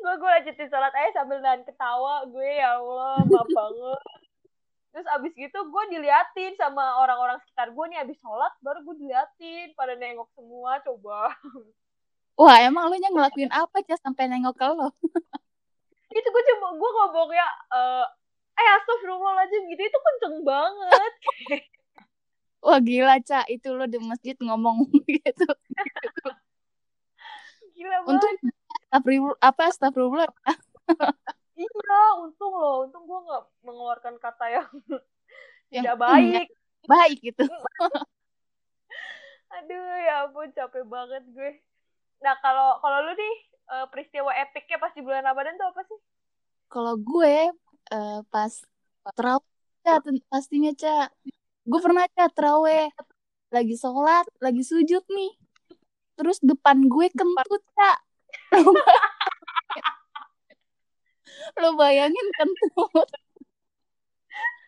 Gue 0.00 0.12
gue 0.16 0.30
lanjutin 0.40 0.68
sholat 0.72 0.92
aja 0.92 1.20
sambil 1.20 1.40
nahan 1.44 1.60
ketawa 1.64 2.24
gue 2.28 2.50
ya 2.56 2.80
Allah 2.80 3.20
maaf 3.28 3.48
banget. 3.48 4.02
Terus 4.96 5.06
abis 5.12 5.32
gitu 5.36 5.58
gue 5.68 5.82
diliatin 5.92 6.56
sama 6.56 7.04
orang-orang 7.04 7.36
sekitar 7.44 7.68
gue 7.76 7.84
nih 7.92 8.00
abis 8.00 8.16
sholat 8.24 8.52
baru 8.64 8.80
gue 8.80 8.96
diliatin 9.04 9.76
pada 9.76 9.92
nengok 9.96 10.32
semua 10.32 10.80
coba. 10.80 11.36
Wah 12.40 12.56
emang 12.64 12.92
lu 12.92 12.96
nya 13.00 13.12
ngelakuin 13.12 13.52
apa 13.52 13.80
aja 13.80 13.96
sampai 14.00 14.28
nengok 14.28 14.56
ke 14.56 14.68
lo? 14.68 14.92
itu 16.16 16.28
gue 16.32 16.44
cuma 16.48 16.72
gue 16.72 16.90
ngomong 16.96 17.28
ya 17.36 17.48
eh 18.56 18.68
astagfirullahaladzim 18.80 19.62
gitu 19.68 19.82
itu 19.84 19.98
kenceng 20.00 20.36
banget. 20.42 21.12
Wah 22.66 22.80
gila 22.82 23.20
Ca 23.22 23.46
itu 23.46 23.68
lo 23.70 23.84
di 23.86 24.00
masjid 24.00 24.34
ngomong 24.40 24.88
gitu. 25.06 25.48
gila 27.76 27.96
banget. 28.02 28.16
Untung 28.16 28.36
apa 29.40 29.62
astagfirullah? 29.70 30.30
Iya 31.56 32.20
untung 32.20 32.52
loh 32.52 32.84
untung 32.84 33.08
gue 33.08 33.16
nggak 33.16 33.42
mengeluarkan 33.64 34.20
kata 34.20 34.60
yang 34.60 34.68
yang 35.72 35.88
tidak 35.88 35.96
baik. 36.04 36.52
baik 36.84 37.18
gitu. 37.24 37.48
aduh 39.48 39.84
ya 40.04 40.28
ampun 40.28 40.52
capek 40.52 40.84
banget 40.84 41.24
gue. 41.32 41.64
Nah 42.20 42.36
kalau 42.44 42.76
kalau 42.84 43.08
lu 43.08 43.16
nih 43.16 43.34
eh, 43.72 43.86
peristiwa 43.88 44.36
epicnya 44.36 44.76
pas 44.76 44.92
di 44.92 45.00
bulan 45.00 45.24
Ramadan 45.24 45.56
tuh 45.56 45.64
apa 45.72 45.80
sih? 45.88 45.96
Kalau 46.68 46.92
gue 47.00 47.48
eh, 47.92 48.20
pas 48.32 48.52
terawih 49.16 49.46
ten- 49.82 50.22
pastinya 50.30 50.72
Ca. 50.74 51.10
Gue 51.66 51.80
pernah 51.82 52.04
Ca 52.14 52.26
terawih 52.30 52.90
lagi 53.54 53.74
sholat, 53.78 54.26
lagi 54.42 54.62
sujud 54.66 55.02
nih. 55.06 55.32
Terus 56.16 56.38
depan 56.42 56.86
gue 56.88 57.06
kentut 57.12 57.62
Ca. 57.76 57.92
Lo 61.62 61.76
bayangin 61.78 62.26
kentut. 62.38 63.08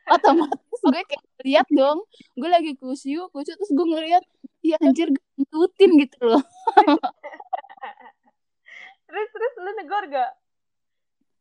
Otomatis 0.08 0.80
gue 0.80 1.02
kayak 1.04 1.24
lihat 1.44 1.68
dong. 1.68 2.00
Gue 2.32 2.48
lagi 2.48 2.72
kusyuk, 2.80 3.28
kusyuk 3.34 3.56
terus 3.60 3.72
gue 3.76 3.86
ngeliat, 3.86 4.24
ya 4.64 4.80
anjir 4.80 5.12
kentutin 5.36 5.90
gitu 6.00 6.18
loh. 6.24 6.42
terus 9.08 9.28
terus 9.32 9.52
lu 9.64 9.70
negor 9.80 10.04
gak 10.12 10.30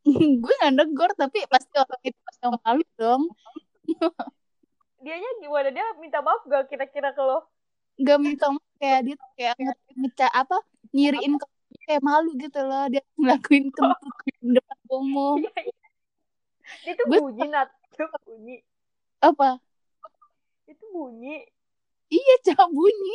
gue 0.42 0.54
gak 0.62 0.74
negor 0.74 1.10
tapi 1.14 1.44
pasti 1.48 1.74
orang 1.76 2.00
itu 2.04 2.18
pasti 2.24 2.44
malu 2.48 2.84
dong. 2.96 3.22
dianya 5.04 5.30
gimana? 5.38 5.68
Dia 5.70 5.86
minta 6.00 6.18
maaf 6.24 6.42
gak 6.48 6.66
kira-kira 6.72 7.12
ke 7.14 7.22
lo? 7.22 7.46
Gak 8.00 8.18
minta 8.18 8.50
maaf 8.50 8.66
kayak 8.80 9.00
dia 9.06 9.14
tuh 9.18 9.30
kayak 9.36 9.54
nge 9.58 9.74
ngeca 9.98 10.26
apa 10.30 10.56
nyiriin 10.94 11.34
ke 11.36 11.46
kayak 11.86 12.02
malu 12.04 12.30
gitu 12.36 12.60
loh. 12.64 12.84
Dia 12.88 13.02
ngelakuin 13.16 13.64
kentut 13.76 13.98
di 14.40 14.56
depan 14.56 14.78
umum. 14.92 15.38
Itu 16.84 17.02
Gue- 17.08 17.20
bunyi 17.22 17.46
nat. 17.48 17.68
Itu 17.92 18.04
bunyi. 18.24 18.56
Apa? 19.18 19.58
Itu 20.68 20.84
bunyi. 20.94 21.44
Iya 22.08 22.34
cak 22.44 22.68
bunyi. 22.72 23.14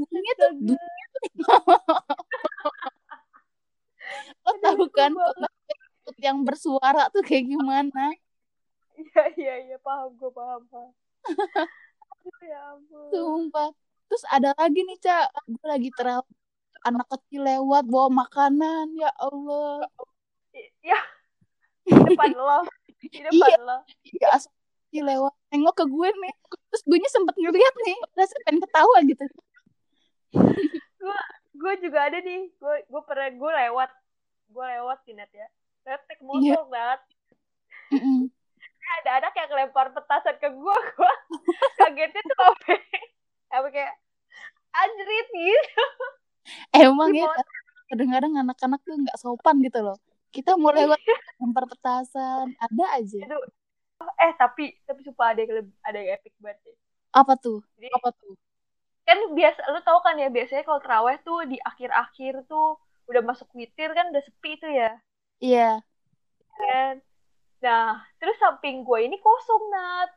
Bunyinya 0.00 0.32
tuh 0.40 0.50
lo 4.42 4.52
tahu 4.64 4.84
kan 4.90 5.12
yang 6.18 6.42
bersuara 6.42 7.06
tuh 7.10 7.22
kayak 7.22 7.46
gimana? 7.46 8.12
Iya 8.92 9.22
iya 9.38 9.54
iya 9.70 9.76
paham 9.80 10.14
gue 10.14 10.30
paham 10.30 10.62
paham. 10.68 10.90
Aduh, 12.12 12.38
ya 12.42 12.58
ampun. 12.74 13.08
Sumpah. 13.10 13.70
Terus 14.06 14.24
ada 14.28 14.50
lagi 14.54 14.80
nih 14.82 14.98
cak 15.00 15.26
gue 15.48 15.66
lagi 15.66 15.88
terawih 15.94 16.26
anak 16.82 17.06
kecil 17.08 17.46
lewat 17.46 17.86
bawa 17.86 18.10
makanan 18.26 18.90
ya 18.98 19.10
Allah. 19.16 19.86
Ya 20.82 20.98
di 21.86 21.94
depan 21.94 22.34
lo. 22.34 22.66
Di 23.00 23.18
depan 23.22 23.32
Iya. 23.32 23.58
lo. 23.62 23.78
Ya 24.18 24.28
asal 24.34 24.50
kecil 24.90 25.04
lewat. 25.06 25.32
Nengok 25.54 25.74
ke 25.78 25.84
gue 25.86 26.08
nih. 26.10 26.34
Terus 26.70 26.82
gue 26.84 26.98
sempet 27.08 27.34
ngeliat 27.38 27.74
nih. 27.86 27.96
Rasanya 28.18 28.42
pengen 28.44 28.60
ketawa 28.66 28.96
gitu. 29.06 29.24
Gue 31.52 31.72
juga 31.78 31.98
ada 32.10 32.18
nih. 32.18 32.50
Gue 32.58 32.76
gue 32.84 33.02
pernah 33.06 33.28
gue 33.30 33.50
lewat 33.66 33.90
gue 34.52 34.66
lewat 34.78 34.98
sih 35.08 35.16
Nat 35.16 35.32
ya. 35.32 35.48
Lewat 35.88 36.02
naik 36.06 36.20
Iya. 36.44 36.60
Nat 36.68 37.00
Mm-mm. 37.92 38.28
ada 39.00 39.10
anak 39.24 39.32
yang 39.34 39.50
lempar 39.56 39.88
petasan 39.96 40.36
ke 40.36 40.48
gue 40.52 40.76
gue 40.92 41.12
kagetnya 41.80 42.22
tuh 42.28 42.36
sampai 42.36 42.78
sampai 43.48 43.70
kayak 43.72 43.94
anjrit 44.72 45.28
gitu. 45.32 45.84
Emang 46.76 47.12
ya 47.16 47.28
kadang-kadang 47.88 48.32
anak-anak 48.40 48.80
tuh 48.84 48.96
nggak 48.96 49.18
sopan 49.20 49.60
gitu 49.64 49.80
loh. 49.80 49.96
Kita 50.32 50.56
mau 50.56 50.72
lewat 50.72 51.00
lempar 51.40 51.68
petasan 51.68 52.56
ada 52.56 52.84
aja. 52.96 53.20
Itu, 53.20 53.38
eh 54.00 54.32
tapi 54.36 54.76
tapi 54.88 55.00
sumpah 55.04 55.36
ada 55.36 55.40
yang 55.44 55.52
lebih, 55.60 55.74
ada 55.84 55.96
yang 56.00 56.10
epic 56.16 56.34
banget 56.40 56.58
deh. 56.64 56.76
apa 57.12 57.36
tuh? 57.36 57.60
Jadi 57.76 57.88
apa 57.92 58.08
tuh? 58.16 58.32
kan 59.02 59.18
biasa 59.34 59.60
lu 59.74 59.80
tau 59.82 59.98
kan 59.98 60.14
ya 60.14 60.30
biasanya 60.30 60.62
kalau 60.62 60.78
teraweh 60.78 61.18
tuh 61.26 61.42
di 61.50 61.58
akhir-akhir 61.58 62.46
tuh 62.46 62.78
udah 63.10 63.22
masuk 63.24 63.48
witir 63.54 63.90
kan 63.92 64.10
udah 64.10 64.22
sepi 64.22 64.58
tuh 64.58 64.70
ya 64.70 64.90
iya 65.42 65.80
kan. 66.52 67.00
Nah 67.62 68.02
terus 68.18 68.36
samping 68.38 68.82
gue 68.82 68.98
ini 69.06 69.16
kosong 69.18 69.62
Nat. 69.70 70.10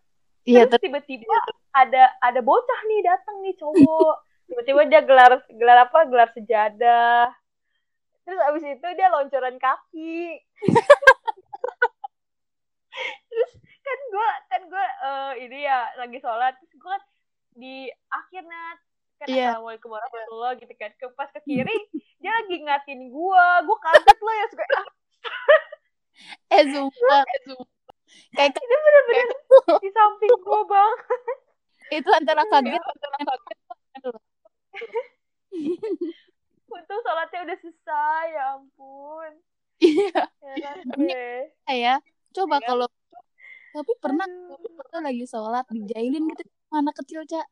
iya 0.45 0.65
Terus 0.65 0.77
terus 0.77 0.83
tiba-tiba 0.89 1.37
ada 1.73 2.03
ada 2.21 2.39
bocah 2.41 2.79
nih 2.89 3.01
datang 3.05 3.41
nih 3.41 3.55
cowok. 3.57 4.15
Tiba-tiba 4.49 4.81
dia 4.85 5.01
gelar 5.01 5.41
gelar 5.49 5.89
apa? 5.89 6.05
Gelar 6.05 6.29
sejadah. 6.37 7.33
Terus 8.25 8.39
abis 8.49 8.63
itu 8.77 8.87
dia 8.93 9.09
loncoran 9.09 9.57
kaki. 9.57 10.37
terus 13.29 13.51
kan 13.85 13.99
gue 14.09 14.29
kan 14.49 14.61
gue 14.71 14.85
eh, 15.03 15.31
ini 15.45 15.57
ya 15.67 15.79
lagi 15.99 16.17
sholat 16.23 16.55
terus 16.57 16.73
gue 16.73 16.89
kan 16.89 17.03
di 17.55 17.75
akhir 18.09 18.43
nat 18.47 18.77
kan 19.15 19.27
Iya. 19.31 19.55
assalamualaikum 19.55 19.89
warahmatullahi 19.91 20.59
gitu 20.63 20.73
kan 20.75 20.91
ke 20.95 21.05
pas 21.15 21.29
ke 21.31 21.39
kiri 21.43 21.75
dia 22.19 22.31
lagi 22.31 22.57
ngatin 22.63 23.01
gue 23.11 23.45
gue 23.65 23.77
kaget 23.83 24.17
loh 24.19 24.35
ya 24.35 24.45
suka 24.51 24.65
ah, 24.65 24.85
eh 26.55 26.63
sumpah 26.71 27.23
kayak 28.35 28.55
ini 28.55 28.75
bener-bener 28.79 29.27
di 29.83 29.89
samping 29.91 30.31
gue 30.35 30.61
bang 30.67 30.95
itu 31.93 32.09
antara 32.11 32.43
kaget 32.49 32.81
antara 32.81 33.17
kaget 33.23 33.59
untung 36.75 36.99
sholatnya 37.01 37.39
udah 37.47 37.57
selesai 37.63 38.25
ya 38.35 38.43
ampun. 38.59 39.31
Iya. 39.79 40.21
Ya 40.55 40.71
gue. 40.83 41.31
ya 41.71 41.95
coba 42.35 42.59
Iya. 42.59 42.67
kalau 42.67 42.87
tapi 43.75 43.91
pernah 43.99 44.27
tuh 44.87 45.01
lagi 45.03 45.23
sholat 45.27 45.67
dijailin 45.67 46.31
gitu 46.31 46.43
anak 46.71 46.95
kecil 47.03 47.23
cak? 47.27 47.47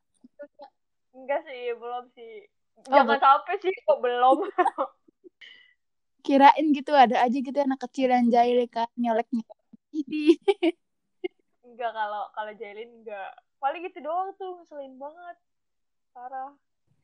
Enggak 1.12 1.44
sih 1.48 1.76
belum 1.76 2.08
sih 2.16 2.48
Oh, 2.80 2.84
jangan 2.90 3.20
sampai 3.22 3.56
sih 3.62 3.74
kok 3.86 4.00
belum. 4.02 4.38
Kirain 6.26 6.66
gitu 6.72 6.96
ada 6.96 7.20
aja 7.20 7.36
gitu 7.36 7.56
anak 7.60 7.84
kecil 7.84 8.08
yang 8.08 8.32
jahil 8.32 8.64
kan 8.72 8.88
nyolek 8.96 9.28
ini. 9.32 9.44
Enggak 11.68 11.92
kalau 11.92 12.30
kalau 12.32 12.54
Jailin 12.56 13.02
enggak. 13.02 13.34
Paling 13.60 13.82
gitu 13.88 14.00
doang 14.04 14.32
tuh 14.40 14.62
ngeselin 14.62 14.96
banget. 15.00 15.38
Parah. 16.14 16.54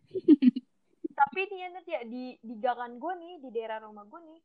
Tapi 1.19 1.39
nih 1.51 1.57
ya 1.59 1.67
Nat, 1.73 1.85
ya 1.87 2.01
di 2.07 2.39
di 2.39 2.55
gangan 2.63 2.95
gue 2.95 3.13
nih 3.19 3.33
di 3.43 3.49
daerah 3.51 3.83
rumah 3.83 4.07
gue 4.07 4.19
nih 4.23 4.39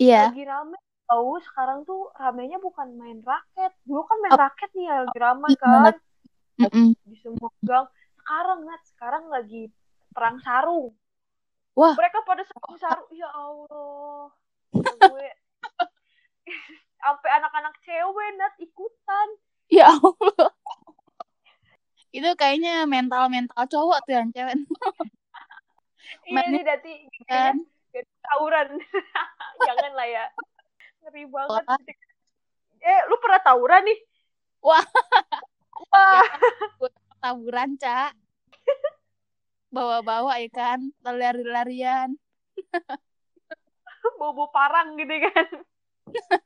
iya. 0.00 0.32
lagi 0.32 0.42
rame. 0.42 0.78
Tahu 1.06 1.38
sekarang 1.38 1.86
tuh 1.86 2.10
ramenya 2.18 2.58
bukan 2.58 2.98
main 2.98 3.22
raket. 3.22 3.70
Dulu 3.86 4.02
kan 4.02 4.16
main 4.26 4.34
Oh. 4.34 4.40
raket 4.42 4.70
nih 4.74 4.84
ya 4.90 4.96
lagi 5.06 5.18
ramai 5.22 5.50
Iya 5.54 5.60
kan. 5.62 5.70
banget. 5.70 5.96
Mm-mm. 6.56 6.88
di 7.04 7.16
semua 7.20 7.50
gang. 7.62 7.86
Sekarang 8.18 8.58
Nat 8.66 8.82
sekarang 8.90 9.24
lagi 9.30 9.70
perang 10.16 10.40
sarung 10.40 10.96
Wah. 11.76 11.92
mereka 11.92 12.24
pada 12.24 12.40
sarung 12.40 12.76
sarung 12.80 13.10
ya 13.12 13.28
Allah 13.28 14.32
Ya 14.72 14.92
gue 14.96 15.28
sampai 17.04 17.30
anak-anak 17.36 17.74
cewek 17.84 18.28
nat 18.40 18.54
ikutan 18.56 19.28
Ya 19.66 19.90
Allah. 19.90 20.54
Itu 22.14 22.30
kayaknya 22.38 22.86
mental-mental 22.86 23.66
cowok 23.66 23.98
tuh 24.06 24.14
yang 24.14 24.30
cewek. 24.30 24.54
iya 26.30 26.42
nih 26.54 26.62
nanti 26.62 26.92
Kan? 27.26 27.66
tawuran 28.26 28.78
jangan 29.66 29.92
lah 29.98 30.06
ya 30.06 30.24
ngeri 31.02 31.24
banget 31.30 31.62
Wah. 31.66 31.78
eh 32.82 33.00
lu 33.10 33.16
pernah 33.22 33.40
tawuran 33.42 33.82
nih 33.86 33.98
Wah. 34.62 34.82
wah 35.90 36.26
Taburan, 37.26 37.74
Cak. 37.74 38.14
Bawa-bawa 39.76 40.40
ya 40.40 40.48
kan. 40.48 40.80
Lari-larian. 41.04 42.16
bobo 44.16 44.48
parang 44.54 44.96
gitu 44.96 45.12
kan 45.12 45.46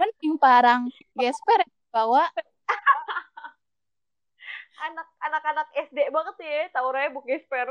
Mending 0.00 0.40
parang 0.40 0.88
gesper 1.12 1.60
bawa. 1.92 2.24
anak 4.82 5.06
anak-anak 5.22 5.68
SD 5.90 6.10
banget 6.10 6.36
ya 6.42 6.66
tawurannya 6.74 7.14
bu 7.14 7.22
gesper 7.22 7.70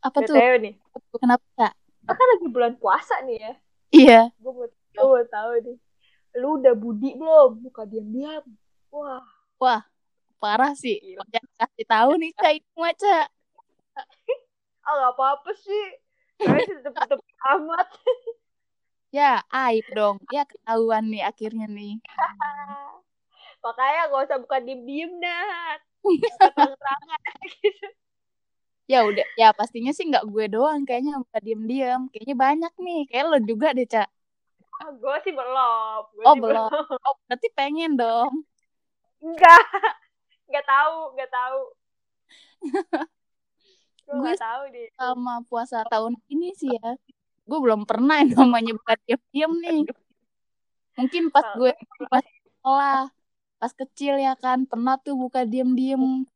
Apa 0.00 0.18
tuh? 0.22 0.38
Nih 0.38 0.78
Kenapa, 1.18 1.74
kan 2.06 2.26
lagi 2.36 2.46
bulan 2.46 2.78
puasa 2.78 3.18
nih 3.26 3.42
ya 3.42 3.52
Iya. 3.90 4.20
gue 4.38 4.52
mau 4.54 4.70
gue 4.70 5.02
mau 5.02 5.18
tahu 5.26 5.50
nih 5.66 5.78
lu 6.38 6.62
udah 6.62 6.74
budi 6.78 7.18
belum 7.18 7.58
buka 7.66 7.82
diam-diam 7.90 8.46
wah 9.58 9.82
Parah 10.40 10.72
sih. 10.72 10.96
Jangan 11.30 11.52
kasih 11.60 11.86
tahu 11.86 12.10
nih, 12.16 12.30
Cak. 12.32 12.52
Itu 12.56 12.72
mah, 12.80 12.94
Cak. 12.96 13.26
ah 14.88 14.92
gak 14.96 15.12
apa-apa 15.12 15.50
sih 15.60 15.84
kayaknya 16.40 16.62
sih 16.66 16.76
tetep-tetep 16.80 17.20
amat 17.52 17.86
Ya, 19.16 19.42
aib 19.52 19.84
dong. 19.92 20.16
Ya, 20.30 20.46
ketahuan 20.46 21.10
nih 21.10 21.22
akhirnya 21.26 21.66
nih. 21.68 21.98
makanya 23.64 24.08
gak 24.08 24.22
usah 24.24 24.38
buka 24.40 24.56
diem-diem 24.64 25.12
nat 25.20 25.80
buka 26.00 26.48
terang-terangan 26.56 27.20
gitu 27.60 27.86
Ya 28.90 29.06
udah, 29.06 29.22
ya 29.38 29.54
pastinya 29.54 29.94
sih 29.94 30.10
nggak 30.10 30.26
gue 30.26 30.50
doang. 30.50 30.82
Kayaknya 30.82 31.22
bukan 31.22 31.42
diem-diem. 31.46 32.00
Kayaknya 32.10 32.34
banyak 32.34 32.72
nih. 32.82 33.00
Kayak 33.06 33.24
lo 33.30 33.38
juga 33.38 33.68
deh, 33.70 33.86
Cak. 33.86 34.08
ah, 34.82 34.90
gue 34.90 35.14
sih 35.22 35.30
belum 35.30 35.54
Gua 36.10 36.24
Oh, 36.26 36.34
sih 36.34 36.42
belum. 36.42 36.66
Oh, 37.06 37.14
berarti 37.30 37.48
pengen 37.54 37.94
dong. 37.94 38.42
enggak 39.22 39.62
enggak 40.50 40.66
tahu 40.66 40.96
enggak 41.14 41.30
tahu 41.30 41.60
gue 44.10 44.34
tahu 44.36 44.62
deh 44.74 44.88
Sama 44.98 45.34
puasa 45.46 45.86
tahun 45.86 46.18
ini 46.26 46.50
sih 46.58 46.74
ya. 46.74 46.98
Gue 47.46 47.58
belum 47.62 47.86
pernah 47.86 48.18
yang 48.18 48.34
namanya 48.34 48.74
bukan 48.74 48.98
diem-diem 49.06 49.52
nih. 49.62 49.80
Mungkin 50.98 51.30
pas 51.30 51.46
gue 51.54 51.70
pas 52.10 52.22
sekolah, 52.22 53.00
pas 53.56 53.72
kecil 53.72 54.18
ya 54.18 54.34
kan, 54.34 54.66
pernah 54.66 54.98
tuh 54.98 55.14
buka 55.14 55.46
diem-diem 55.46 56.26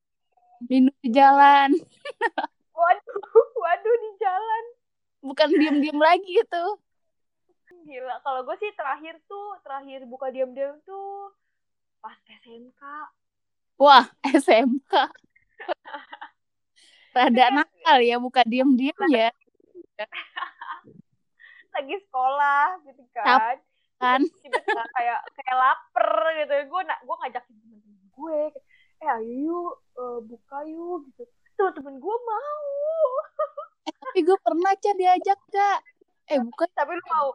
minum 0.64 0.94
di 1.02 1.08
jalan. 1.10 1.74
waduh 2.78 3.20
waduh 3.58 3.96
di 4.00 4.10
jalan 4.22 4.64
Bukan 5.24 5.48
diem-diem 5.50 5.98
lagi 5.98 6.30
itu. 6.30 6.64
gila 7.84 8.16
kalau 8.24 8.46
gue 8.48 8.56
sih 8.58 8.72
terakhir 8.72 9.18
tuh 9.28 9.60
terakhir 9.60 10.08
buka 10.08 10.32
diam-diam 10.32 10.78
tuh 10.88 11.34
pas 12.00 12.16
SMK 12.40 12.80
Wah, 13.78 14.06
SMK. 14.44 14.92
Rada 17.14 17.46
nakal 17.54 17.98
ya, 18.02 18.18
buka 18.18 18.42
diem-diem 18.42 18.98
ya. 19.10 19.30
lagi 21.74 21.94
sekolah 22.06 22.78
gitu 22.86 23.02
kan 23.10 23.58
Kan? 23.98 24.22
tiba-tiba 24.42 24.82
kayak 24.94 25.20
kayak 25.34 25.56
lapar 25.58 26.06
gitu 26.38 26.54
gue 26.70 26.80
nak 26.86 26.98
gue 27.02 27.14
ngajakin 27.18 27.54
temen-temen 27.58 28.02
gue 28.14 28.38
eh 29.02 29.08
ayo 29.10 29.26
yuk 29.42 29.74
eh, 29.94 30.18
buka 30.22 30.58
yuk 30.66 31.02
gitu 31.10 31.22
tuh 31.54 31.70
temen 31.74 31.98
gue 31.98 32.16
mau 32.22 32.66
Eh, 33.84 33.90
tapi 33.90 34.18
gue 34.22 34.38
pernah 34.38 34.70
Cak 34.74 34.94
diajak, 34.96 35.38
Cak. 35.50 35.78
Eh, 36.30 36.38
bukan. 36.38 36.68
tapi 36.72 36.94
lu 36.94 37.04
mau 37.10 37.28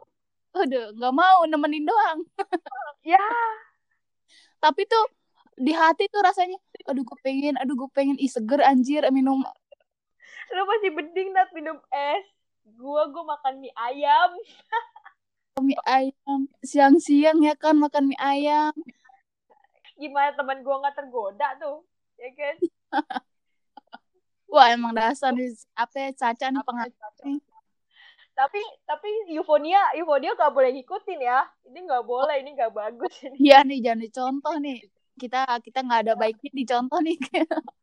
Aduh, 0.56 0.88
nggak 0.96 1.14
mau 1.14 1.38
nemenin 1.44 1.84
doang. 1.86 2.18
ya 3.06 3.20
Tapi 4.58 4.82
tuh 4.84 5.04
di 5.60 5.72
hati 5.76 6.08
tuh 6.08 6.24
rasanya, 6.24 6.56
aduh 6.88 7.04
gue 7.04 7.18
pengen, 7.20 7.54
aduh 7.60 7.76
gue 7.76 7.90
pengen, 7.92 8.16
ih 8.16 8.30
seger 8.32 8.64
anjir 8.64 9.04
minum 9.12 9.44
lu 10.50 10.62
masih 10.66 10.90
mending 10.90 11.30
nat 11.30 11.46
minum 11.54 11.78
es 11.94 12.26
gue 12.66 13.02
gue 13.14 13.24
makan 13.24 13.62
mie 13.62 13.70
ayam 13.78 14.30
mie 15.68 15.78
ayam. 15.84 16.48
Siang-siang 16.64 17.38
ya 17.44 17.54
kan 17.54 17.76
makan 17.78 18.10
mie 18.10 18.18
ayam. 18.18 18.72
gimana 20.00 20.32
teman 20.32 20.64
gue 20.64 20.74
nggak 20.74 20.96
tergoda 20.96 21.48
tuh 21.60 21.84
ya 22.18 22.28
kan 22.34 22.56
Wah 24.50 24.66
emang 24.74 24.90
dasar 24.98 25.30
nih, 25.30 25.54
apa 25.78 25.94
ya, 25.94 26.10
Caca 26.10 26.46
nih 26.50 26.64
pengaruh 26.66 26.90
nih. 27.22 27.38
tapi 28.34 28.58
tapi 28.88 29.08
eufonia 29.36 29.78
eufonia 29.94 30.32
gak 30.34 30.50
boleh 30.50 30.72
ngikutin 30.74 31.20
ya 31.22 31.44
ini 31.70 31.84
nggak 31.86 32.02
boleh 32.08 32.40
ini 32.40 32.56
nggak 32.58 32.72
bagus 32.74 33.12
ini 33.22 33.36
Iya 33.36 33.62
nih 33.62 33.78
jangan 33.84 34.00
dicontoh 34.02 34.54
nih. 34.58 34.78
Kita 35.20 35.44
kita 35.60 35.84
nggak 35.84 36.00
ada 36.08 36.12
baiknya 36.16 36.50
dicontoh 36.56 37.00
nih. 37.04 37.20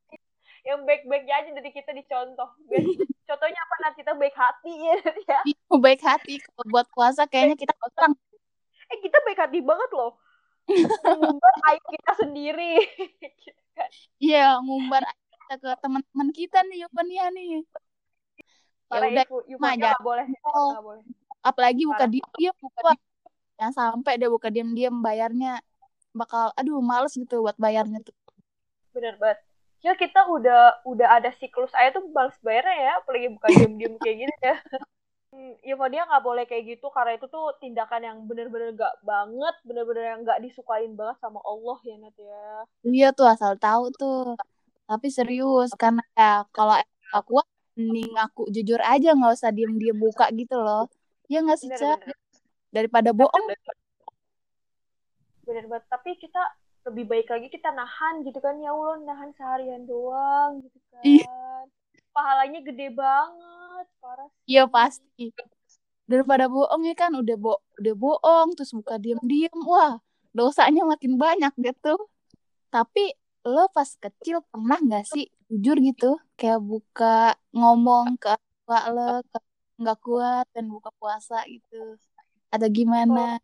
yang 0.67 0.81
baik-baiknya 0.83 1.35
aja 1.37 1.49
dari 1.53 1.69
kita 1.69 1.93
dicontoh. 1.93 2.49
Biar, 2.65 2.83
contohnya 3.29 3.59
apa? 3.61 3.75
Nanti 3.85 3.97
kita 4.01 4.13
baik 4.17 4.35
hati 4.35 4.73
ya. 4.73 4.97
Ya 5.29 5.39
Baik 5.69 6.01
hati. 6.01 6.41
Kalau 6.41 6.65
buat 6.73 6.87
puasa 6.89 7.29
kayaknya 7.29 7.55
kita 7.55 7.73
kurang. 7.77 8.17
eh 8.87 8.97
kita 9.03 9.17
baik 9.21 9.39
hati 9.39 9.59
banget 9.61 9.89
loh. 9.93 10.17
Mengumbar 11.05 11.53
aib 11.71 11.83
kita 11.85 12.11
sendiri. 12.17 12.73
Iya 14.17 14.57
ngumbar 14.65 15.05
kita 15.05 15.55
ke 15.61 15.69
teman-teman 15.79 16.29
kita 16.33 16.65
nih 16.65 16.83
Yovania 16.83 17.29
nih. 17.31 17.61
Ya 18.87 18.99
udah, 19.05 19.25
nggak 19.53 19.99
boleh 20.01 20.25
apalagi 21.47 21.87
buka 21.87 22.05
diam-diam 22.11 22.55
buka 22.59 22.91
yang 23.57 23.73
sampai 23.73 24.19
dia 24.19 24.29
buka 24.29 24.51
diam-diam 24.51 24.99
bayarnya 25.01 25.63
bakal 26.17 26.51
aduh 26.59 26.81
males 26.81 27.13
gitu 27.13 27.45
buat 27.45 27.57
bayarnya 27.61 27.99
tuh. 28.03 28.15
bener 28.93 29.15
banget 29.21 29.39
ya 29.85 29.93
kita 29.93 30.25
udah 30.25 30.81
udah 30.89 31.07
ada 31.21 31.29
siklus 31.37 31.69
aja 31.77 31.93
tuh 31.95 32.09
balas 32.09 32.33
bayarnya 32.41 32.75
ya 32.81 32.91
apalagi 32.99 33.27
bukan 33.29 33.51
diem-diem 33.53 33.93
kayak 34.03 34.17
gini 34.25 34.35
ya 34.41 34.57
Hmm, 35.27 35.53
eufonia 35.59 36.07
nggak 36.07 36.23
boleh 36.23 36.43
kayak 36.47 36.63
gitu 36.79 36.87
karena 36.87 37.19
itu 37.19 37.27
tuh 37.27 37.51
tindakan 37.59 37.99
yang 37.99 38.17
bener-bener 38.25 38.71
gak 38.71 38.95
banget 39.03 39.55
bener-bener 39.67 40.03
yang 40.15 40.19
nggak 40.23 40.39
disukain 40.39 40.95
banget 40.95 41.19
sama 41.19 41.43
Allah 41.43 41.77
ya 41.83 41.95
Nat 41.99 42.15
ya 42.15 42.43
Iya 42.87 43.07
tuh 43.11 43.27
asal 43.27 43.53
tahu 43.59 43.91
tuh. 43.91 44.39
Tapi 44.87 45.07
serius 45.11 45.69
karena 45.75 45.99
ya 46.15 46.47
kalau 46.55 46.79
gak 47.11 47.23
kuat 47.27 47.47
mending 47.75 48.09
ngaku 48.15 48.41
jujur 48.55 48.79
aja 48.79 49.13
nggak 49.13 49.33
usah 49.37 49.51
diem-diem 49.51 49.99
buka 49.99 50.31
gitu 50.31 50.57
loh. 50.57 50.87
Ya 51.27 51.43
nggak 51.43 51.59
sih, 51.59 51.69
Daripada 52.71 53.11
bohong. 53.11 53.45
Bener 55.47 55.65
banget 55.71 55.87
tapi 55.87 56.19
kita 56.19 56.43
lebih 56.87 57.07
baik 57.07 57.27
lagi 57.31 57.47
kita 57.47 57.71
nahan 57.71 58.23
gitu 58.27 58.39
kan 58.43 58.59
ya 58.59 58.75
Allah 58.75 58.99
nahan 59.03 59.31
seharian 59.35 59.87
doang 59.87 60.59
gitu 60.59 60.79
kan 60.91 61.03
Iya. 61.03 61.31
pahalanya 62.11 62.59
gede 62.65 62.87
banget 62.91 63.85
parah 64.01 64.27
sih. 64.33 64.57
Iya 64.57 64.63
pasti. 64.65 65.25
Daripada 66.07 66.49
bohong 66.49 66.87
ya 66.87 66.95
kan 66.97 67.13
udah 67.13 67.37
bo 67.37 67.61
udah 67.77 67.93
bohong 67.93 68.57
terus 68.57 68.73
buka 68.73 68.97
diem-diem. 68.97 69.53
Wah, 69.61 70.01
dosanya 70.33 70.81
makin 70.87 71.19
banyak 71.19 71.53
gitu. 71.61 71.93
Tapi 72.73 73.13
lo 73.45 73.69
pas 73.69 73.85
kecil 73.85 74.41
pernah 74.49 74.81
nggak 74.81 75.05
sih 75.13 75.29
jujur 75.47 75.77
gitu 75.79 76.19
kayak 76.35 76.59
buka 76.59 77.37
ngomong 77.55 78.19
ke 78.19 78.35
tua 78.67 78.91
lo 78.91 79.23
nggak 79.79 79.97
kuat 80.03 80.45
dan 80.51 80.67
buka 80.67 80.91
puasa 80.99 81.47
gitu 81.47 81.95
atau 82.51 82.67
gimana 82.67 83.39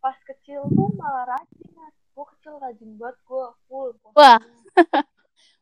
pas 0.00 0.16
kecil 0.24 0.64
tuh 0.72 0.88
malah 0.96 1.36
rajin 1.36 1.68
gue 2.16 2.26
kecil 2.32 2.56
rajin 2.56 2.96
banget 2.96 3.16
gue 3.28 3.44
full. 3.68 3.92
Wah. 4.16 4.40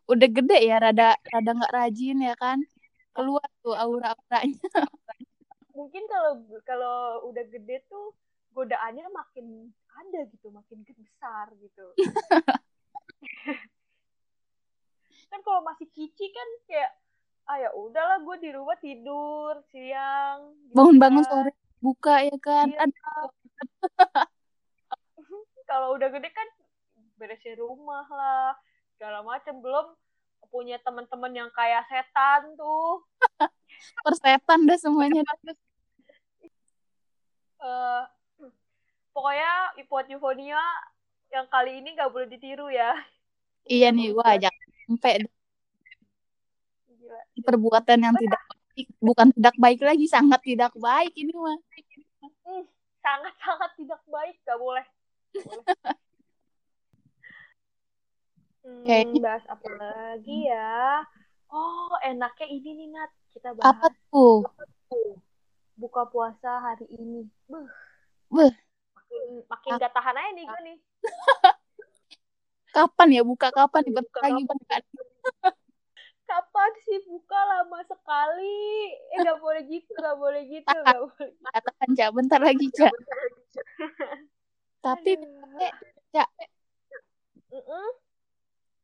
udah 0.05 0.29
gede 0.29 0.69
ya 0.69 0.77
rada 0.79 1.17
rada 1.33 1.51
nggak 1.57 1.73
rajin 1.73 2.21
ya 2.21 2.37
kan 2.37 2.61
keluar 3.17 3.49
tuh 3.65 3.73
aura-auranya 3.73 4.53
mungkin 5.79 6.05
kalau 6.07 6.45
kalau 6.69 7.25
udah 7.33 7.41
gede 7.49 7.81
tuh 7.89 8.13
godaannya 8.53 9.09
makin 9.09 9.73
ada 9.97 10.29
gitu 10.29 10.53
makin 10.53 10.85
besar 10.85 11.49
gitu 11.57 11.87
kan 15.33 15.41
kalau 15.41 15.65
masih 15.65 15.89
cici 15.91 16.29
kan 16.31 16.49
kayak 16.69 16.93
ah 17.49 17.57
ya 17.61 17.71
udahlah 17.73 18.21
gue 18.21 18.37
di 18.45 18.51
rumah 18.53 18.77
tidur 18.79 19.57
siang 19.73 20.53
gitu 20.69 20.75
bangun-bangun 20.77 21.25
kan. 21.25 21.33
sore 21.33 21.53
buka 21.81 22.15
ya 22.29 22.37
kan 22.41 22.69
Iya. 22.73 22.85
Aduh, 22.89 23.29
kalau 25.71 25.97
udah 25.97 26.09
gede 26.13 26.31
kan 26.31 26.49
beresin 27.19 27.57
rumah 27.59 28.07
lah 28.11 28.55
segala 28.95 29.23
macam 29.23 29.63
belum 29.63 29.87
punya 30.53 30.79
teman-teman 30.83 31.35
yang 31.35 31.51
kayak 31.51 31.87
setan 31.91 32.55
tuh 32.55 33.03
persetan 34.07 34.67
dah 34.67 34.79
semuanya 34.79 35.23
eh 37.65 38.05
pokoknya 39.15 39.79
buat 39.87 40.11
eufonia 40.11 40.59
yang 41.31 41.47
kali 41.47 41.83
ini 41.83 41.95
nggak 41.95 42.11
boleh 42.11 42.29
ditiru 42.31 42.71
ya. 42.71 42.95
Iya 43.65 43.95
nih, 43.95 44.13
wah 44.13 44.35
jangan 44.37 44.69
sampai 44.87 45.13
Gila. 46.91 47.19
perbuatan 47.43 47.99
yang 47.99 48.15
tidak 48.19 48.43
baik, 48.51 48.87
bukan 49.01 49.27
tidak 49.33 49.57
baik 49.57 49.81
lagi, 49.81 50.07
sangat 50.11 50.41
tidak 50.45 50.73
baik 50.77 51.15
ini 51.17 51.33
mah. 51.33 51.59
Sangat-sangat 53.05 53.71
tidak 53.77 54.01
baik, 54.09 54.37
gak 54.43 54.57
boleh. 54.57 54.87
Boleh. 55.37 55.67
Hmm, 58.65 58.81
Kayaknya- 58.81 59.21
bahas 59.21 59.45
apa 59.45 59.69
lagi 59.77 60.49
ya? 60.49 61.05
Oh, 61.53 61.93
enaknya 62.01 62.47
ini 62.49 62.71
nih 62.75 62.89
Nat. 62.91 63.13
Kita 63.29 63.53
bahas 63.53 63.77
Apa 63.77 63.93
tuh? 64.09 64.41
buka 65.77 66.07
puasa 66.09 66.63
hari 66.63 66.89
ini. 66.89 67.29
Beuh. 67.45 67.69
Beuh. 68.33 68.55
Makin, 68.97 69.23
makin 69.45 69.73
gak 69.77 69.93
tahan 69.93 70.17
aja 70.17 70.31
nih 70.33 70.45
gue 70.47 70.61
nih. 70.65 70.79
Kapan 72.75 73.09
ya 73.13 73.23
buka 73.23 73.53
kapan 73.53 73.87
nih 73.87 73.95
bentar 73.95 74.11
Buka 74.11 74.25
lagi 74.25 74.43
kapan? 74.49 74.83
Kapan 76.35 76.73
sih 76.83 76.99
buka 77.07 77.39
lama 77.47 77.79
sekali? 77.87 78.91
Eh 79.15 79.23
gak 79.23 79.39
boleh 79.39 79.63
gitu, 79.71 79.95
gak 79.95 80.19
boleh 80.19 80.43
gitu, 80.51 80.67
gak 80.83 80.99
boleh. 81.15 81.31
Katakan 81.47 81.89
Cak, 81.95 82.11
bentar 82.11 82.41
lagi 82.43 82.67
Cak. 82.75 82.91
Tapi. 84.83 85.15
Cak, 86.11 86.29
Mm-mm. 87.55 87.87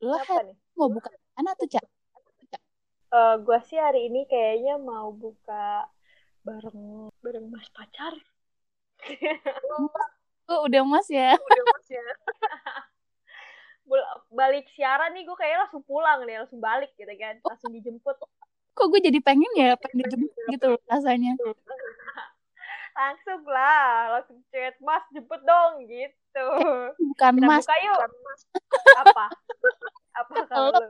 lo 0.06 0.14
hari 0.14 0.54
mau 0.78 0.86
buka 0.86 1.10
mana 1.34 1.58
tuh 1.58 1.66
Cak? 1.66 1.82
Eh 3.10 3.34
gue 3.42 3.58
sih 3.66 3.82
hari 3.82 4.06
ini 4.06 4.30
kayaknya 4.30 4.78
mau 4.78 5.10
buka 5.10 5.90
bareng 6.46 7.10
bareng 7.18 7.50
mas 7.50 7.66
pacar. 7.74 8.14
Oh, 10.46 10.70
udah 10.70 10.86
mas 10.86 11.10
ya. 11.10 11.34
Udah 11.34 11.64
mas 11.66 11.86
ya. 11.90 11.98
Balik 14.30 14.70
siaran 14.78 15.10
nih 15.14 15.26
gue 15.26 15.36
kayaknya 15.36 15.66
langsung 15.66 15.82
pulang 15.82 16.22
nih, 16.22 16.42
langsung 16.42 16.62
balik 16.62 16.94
gitu 16.94 17.10
kan, 17.18 17.38
langsung 17.42 17.74
dijemput. 17.74 18.16
Kok 18.74 18.86
gue 18.94 19.00
jadi 19.02 19.18
pengen 19.18 19.50
ya 19.58 19.74
pengen 19.74 20.06
dijemput 20.06 20.30
gitu 20.46 20.66
loh 20.76 20.80
rasanya. 20.86 21.34
Langsung 22.90 23.46
lah, 23.46 24.18
langsung 24.18 24.42
chat 24.50 24.74
mas 24.82 25.06
jemput 25.14 25.40
dong 25.46 25.86
gitu. 25.86 26.46
Bukan 26.98 27.32
Kita 27.38 27.46
mas, 27.46 27.62
buka 27.64 27.76
yuk. 27.86 28.00
Apa? 29.06 29.26
Apa 30.10 30.34
kalau? 30.50 30.82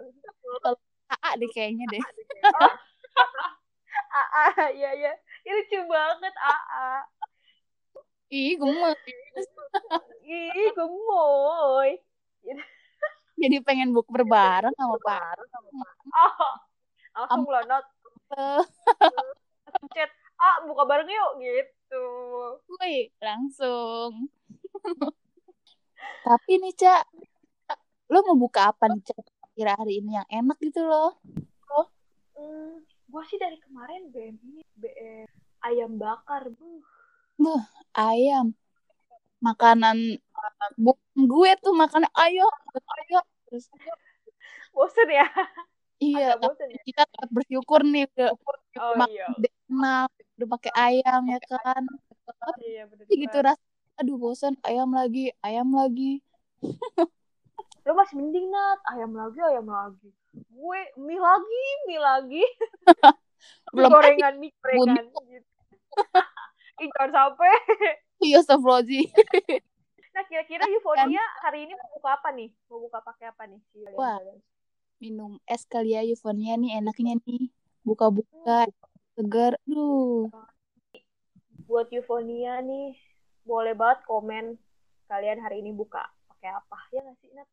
AA 1.12 1.30
deh 1.36 1.50
kayaknya 1.52 1.84
deh. 1.92 2.02
AA, 4.10 4.44
iya. 4.80 5.12
Ini 5.44 5.50
lucu 5.52 5.78
banget 5.86 6.34
AA. 6.40 6.90
Ih, 8.32 8.56
gemes. 8.56 8.98
Ih, 10.24 10.70
gemoy. 10.72 11.99
Jadi 13.40 13.56
pengen 13.64 13.96
buk 13.96 14.04
berbareng 14.12 14.76
sama 14.76 14.96
Pak. 15.00 15.40
Oh, 16.12 16.54
langsung 17.16 17.48
loh, 17.48 17.64
not 17.64 17.84
Eh, 18.30 18.62
chat. 19.90 20.10
Ah, 20.38 20.62
buka 20.62 20.86
bareng 20.86 21.10
yuk 21.10 21.30
gitu. 21.42 22.06
Woi, 22.78 23.10
langsung. 23.18 24.30
Tapi 26.26 26.52
nih, 26.62 26.72
Cak, 26.78 27.04
lo 28.08 28.22
mau 28.30 28.38
buka 28.38 28.70
apa 28.70 28.86
nih, 28.86 29.02
Cak? 29.02 29.18
Kira 29.58 29.74
hari 29.74 29.98
ini 29.98 30.14
yang 30.14 30.28
enak 30.30 30.56
gitu 30.62 30.86
loh. 30.86 31.18
Hmm, 32.38 32.80
gua 33.10 33.20
sih 33.28 33.36
dari 33.36 33.58
kemarin 33.60 34.08
BM 34.08 34.36
ini 34.40 34.62
BM 34.78 35.28
ayam 35.60 35.98
bakar, 35.98 36.48
bu. 36.48 36.80
Ayam. 37.92 38.54
Makanan 39.44 40.20
bukan 40.76 41.20
gue 41.24 41.50
tuh 41.60 41.72
makanan 41.72 42.08
ayo, 42.16 42.44
ayo. 42.44 42.48
Terus, 42.48 42.59
Bosen 45.00 45.16
ya? 45.16 45.26
iya, 45.96 46.26
Agak 46.36 46.40
bosen 46.44 46.68
ya? 46.68 46.82
kita 46.84 47.02
tetap 47.08 47.30
bersyukur 47.32 47.80
nih 47.88 48.04
udah 48.12 48.30
Oh 48.80 48.92
iya. 49.08 49.26
udah 50.36 50.48
pakai 50.60 50.72
ayam 50.76 51.24
ya 51.24 51.40
kan. 51.40 51.82
Iya 52.60 52.84
bener 52.84 53.04
gitu 53.08 53.38
rasanya, 53.40 53.96
aduh 53.96 54.16
bosan, 54.20 54.54
ayam 54.60 54.92
lagi, 54.92 55.32
ayam 55.40 55.72
lagi. 55.72 56.20
Lo 57.88 57.96
masih 57.96 58.20
mending 58.20 58.52
nat 58.52 58.80
ayam 58.92 59.16
lagi 59.16 59.40
ayam 59.40 59.66
lagi. 59.72 60.12
Gue 60.52 60.80
mie 61.00 61.16
lagi 61.16 61.64
mie 61.88 62.00
lagi. 62.00 62.44
Belum 63.72 63.88
gorengan 63.88 64.36
mie 64.36 64.52
gorengan 64.60 65.04
gitu. 65.08 65.48
Ih, 66.84 66.88
jangan 66.92 67.12
sampai. 67.12 67.52
Iya, 68.20 68.44
Astagfirullahaladzim. 68.44 69.08
Nah 70.12 70.24
kira-kira 70.28 70.64
eufonia 70.68 71.24
hari 71.40 71.64
ini 71.64 71.72
mau 71.72 71.88
buka 71.96 72.20
apa 72.20 72.28
nih? 72.36 72.52
Mau 72.68 72.84
buka 72.84 73.00
pakai 73.00 73.32
apa 73.32 73.48
nih? 73.48 73.60
Wah. 73.96 74.20
Minum 75.00 75.40
es 75.48 75.64
kali 75.64 75.96
ya 75.96 76.04
Yufonia 76.04 76.60
nih 76.60 76.76
enaknya 76.76 77.16
nih 77.24 77.48
buka-buka 77.88 78.68
segar 79.16 79.56
duh 79.64 80.28
Buat 81.64 81.88
eufonia 81.96 82.60
nih 82.60 83.00
boleh 83.48 83.72
banget 83.72 84.04
komen 84.04 84.60
kalian 85.08 85.40
hari 85.40 85.64
ini 85.64 85.72
buka 85.72 86.04
pakai 86.28 86.52
apa 86.52 86.78
ya 86.92 87.00
nggak 87.00 87.16
sih 87.24 87.32
Nat? 87.32 87.48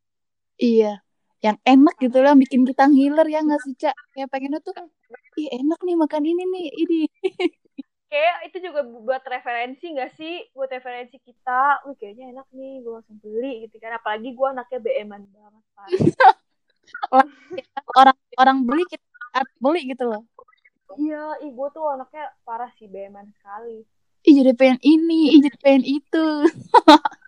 iya 0.60 0.94
yang 1.40 1.56
enak 1.64 1.96
gitu 2.04 2.20
lah 2.20 2.36
bikin 2.36 2.68
kita 2.68 2.84
ngiler 2.92 3.28
ya 3.32 3.40
nggak 3.40 3.64
sih 3.64 3.74
cak 3.80 3.96
kayak 4.12 4.28
pengennya 4.28 4.60
tuh 4.60 4.76
ih 5.40 5.48
enak 5.48 5.80
nih 5.88 5.96
makan 5.96 6.24
ini 6.28 6.44
nih 6.52 6.68
ini 6.76 7.02
Kayak 8.08 8.48
itu 8.48 8.72
juga 8.72 8.88
buat 8.88 9.20
referensi 9.28 9.92
nggak 9.92 10.16
sih? 10.16 10.48
Buat 10.56 10.72
referensi 10.80 11.20
kita, 11.20 11.84
wih 11.84 11.96
kayaknya 12.00 12.40
enak 12.40 12.48
nih, 12.56 12.80
gue 12.80 12.94
langsung 12.96 13.20
beli 13.20 13.68
gitu 13.68 13.84
kan. 13.84 14.00
Apalagi 14.00 14.32
gue 14.32 14.48
anaknya 14.48 14.80
BM-an 14.80 15.28
banget. 15.28 15.64
orang 17.94 18.18
orang 18.36 18.58
beli 18.64 18.84
kita 18.86 19.04
beli 19.58 19.82
gitu 19.88 20.06
loh 20.06 20.24
Iya, 20.98 21.38
ih 21.46 21.52
gue 21.52 21.68
tuh 21.70 21.84
anaknya 21.86 22.26
parah 22.42 22.72
sih 22.74 22.88
BM-an 22.88 23.30
sekali. 23.30 23.86
ih 24.24 24.34
jadi 24.34 24.52
pengen 24.52 24.80
ini 24.82 25.36
ih 25.36 25.42
jadi 25.42 25.58
pengen 25.60 25.84
itu 25.86 26.26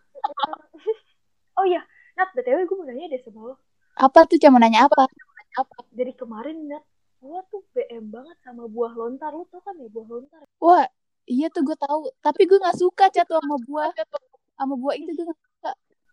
Oh 1.54 1.66
iya, 1.68 1.84
Nat, 2.16 2.32
BTW 2.32 2.64
gue 2.64 2.76
mau 2.76 2.88
nanya 2.88 3.06
deh 3.08 3.20
sama 3.20 3.42
lo. 3.46 3.56
apa 3.94 4.20
tuh 4.26 4.40
cuma 4.40 4.58
nanya 4.58 4.88
apa 4.88 5.06
Apa? 5.52 5.84
Dari 5.92 6.14
kemarin, 6.14 6.56
Nat, 6.66 6.84
gue 7.20 7.40
tuh 7.50 7.62
BM 7.74 8.08
banget 8.08 8.38
sama 8.40 8.64
buah 8.66 8.96
lontar. 8.96 9.36
Lo 9.36 9.44
tau 9.46 9.60
kan 9.60 9.76
ya 9.76 9.86
buah 9.86 10.08
lontar? 10.10 10.42
wah 10.58 10.88
iya 11.26 11.46
tuh 11.48 11.62
gue 11.62 11.76
tahu 11.76 12.10
tapi 12.20 12.42
gue 12.44 12.58
nggak 12.58 12.74
suka 12.76 13.06
cak 13.08 13.24
tuh 13.24 13.38
sama 13.38 13.60
buah 13.62 13.92
sama 14.56 14.74
buah 14.74 14.96
itu 14.98 15.14
gue 15.14 15.36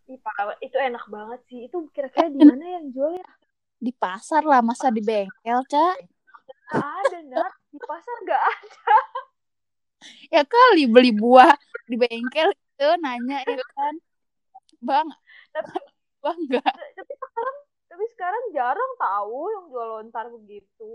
Ih, 0.06 0.18
itu 0.62 0.76
enak 0.78 1.04
banget 1.10 1.40
sih. 1.50 1.58
Itu 1.66 1.90
kira-kira 1.90 2.30
di 2.30 2.38
mana 2.42 2.64
yang 2.78 2.86
jualnya? 2.94 3.26
di 3.76 3.92
pasar 3.92 4.40
lah 4.40 4.64
masa 4.64 4.88
di 4.88 5.04
bengkel 5.04 5.60
cak 5.68 5.96
Gak 6.66 6.80
ada, 6.80 7.18
Nat. 7.28 7.52
Di 7.68 7.78
pasar 7.84 8.16
gak 8.24 8.40
ada. 8.40 8.96
ya 10.32 10.42
kali 10.48 10.88
beli 10.88 11.12
buah 11.12 11.52
di 11.84 11.96
bengkel 12.00 12.50
itu 12.56 12.88
nanya 13.04 13.44
ya 13.44 13.60
kan 13.76 13.94
bang 14.80 15.08
Tapi, 15.52 15.76
bang 16.24 16.36
enggak 16.46 16.72
tapi 16.94 17.12
sekarang 17.16 17.56
tapi 17.90 18.04
sekarang 18.12 18.42
jarang 18.52 18.92
tahu 19.00 19.40
yang 19.56 19.64
jual 19.72 19.88
lontar 19.98 20.26
begitu. 20.30 20.92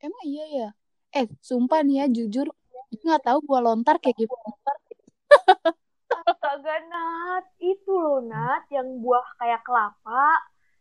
emang 0.00 0.24
iya 0.24 0.44
ya 0.48 0.68
eh 1.12 1.26
sumpah 1.44 1.80
nih 1.84 1.96
ya 2.02 2.06
jujur 2.12 2.46
nggak 3.04 3.22
tahu 3.24 3.38
buah 3.46 3.62
lontar 3.62 3.96
kayak 4.00 4.16
gitu 4.26 4.34
Astaga, 6.66 6.82
Nat. 6.90 7.44
Itu 7.62 7.94
loh, 7.94 8.18
Nat. 8.26 8.66
Yang 8.74 8.98
buah 8.98 9.26
kayak 9.38 9.62
kelapa. 9.62 10.26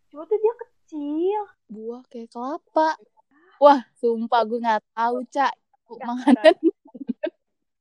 Cuma 0.09 0.25
tuh 0.25 0.37
dia 0.41 0.53
kecil. 0.57 1.41
buah 1.65 2.01
kayak 2.09 2.29
kelapa 2.29 2.93
wah 3.57 3.81
sumpah 3.97 4.45
gue 4.45 4.61
nggak 4.61 4.85
tahu 4.93 5.25
cak 5.33 5.49
makanan 5.97 6.53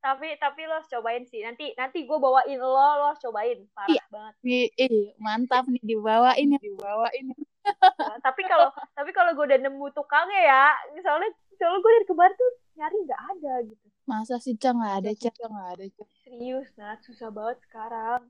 Tapi 0.00 0.40
tapi 0.40 0.60
lo 0.64 0.80
harus 0.80 0.88
cobain 0.88 1.24
sih. 1.28 1.40
Nanti 1.44 1.72
nanti 1.76 2.04
gue 2.04 2.18
bawain 2.20 2.60
lo, 2.60 2.68
lo 2.72 3.04
harus 3.12 3.20
cobain. 3.24 3.64
Parah 3.72 3.88
Iya. 3.88 4.04
banget. 4.12 4.34
nih 4.44 4.68
mantap 5.16 5.64
nih 5.68 5.80
dibawain 5.80 6.56
ya 6.56 6.60
dibawain 6.60 7.32
Nah, 7.64 8.20
tapi 8.20 8.44
kalau 8.44 8.68
tapi 8.92 9.12
kalau 9.16 9.32
gue 9.32 9.44
udah 9.48 9.60
nemu 9.64 9.86
tukangnya 9.96 10.40
ya, 10.44 10.64
soalnya 11.00 11.32
soalnya 11.56 11.80
gue 11.80 11.92
dari 11.96 12.06
kemarin 12.08 12.34
tuh 12.36 12.50
nyari 12.76 12.96
nggak 13.08 13.22
ada 13.32 13.52
gitu. 13.64 13.83
Masa 14.04 14.36
sih 14.40 14.56
cak 14.56 14.72
nggak 14.76 14.94
ada 15.04 15.10
cak 15.16 15.34
nggak 15.36 15.70
ada 15.76 15.86
cak 15.88 16.08
Serius, 16.24 16.68
Nat. 16.80 17.04
Susah 17.04 17.30
banget 17.30 17.60
sekarang. 17.68 18.24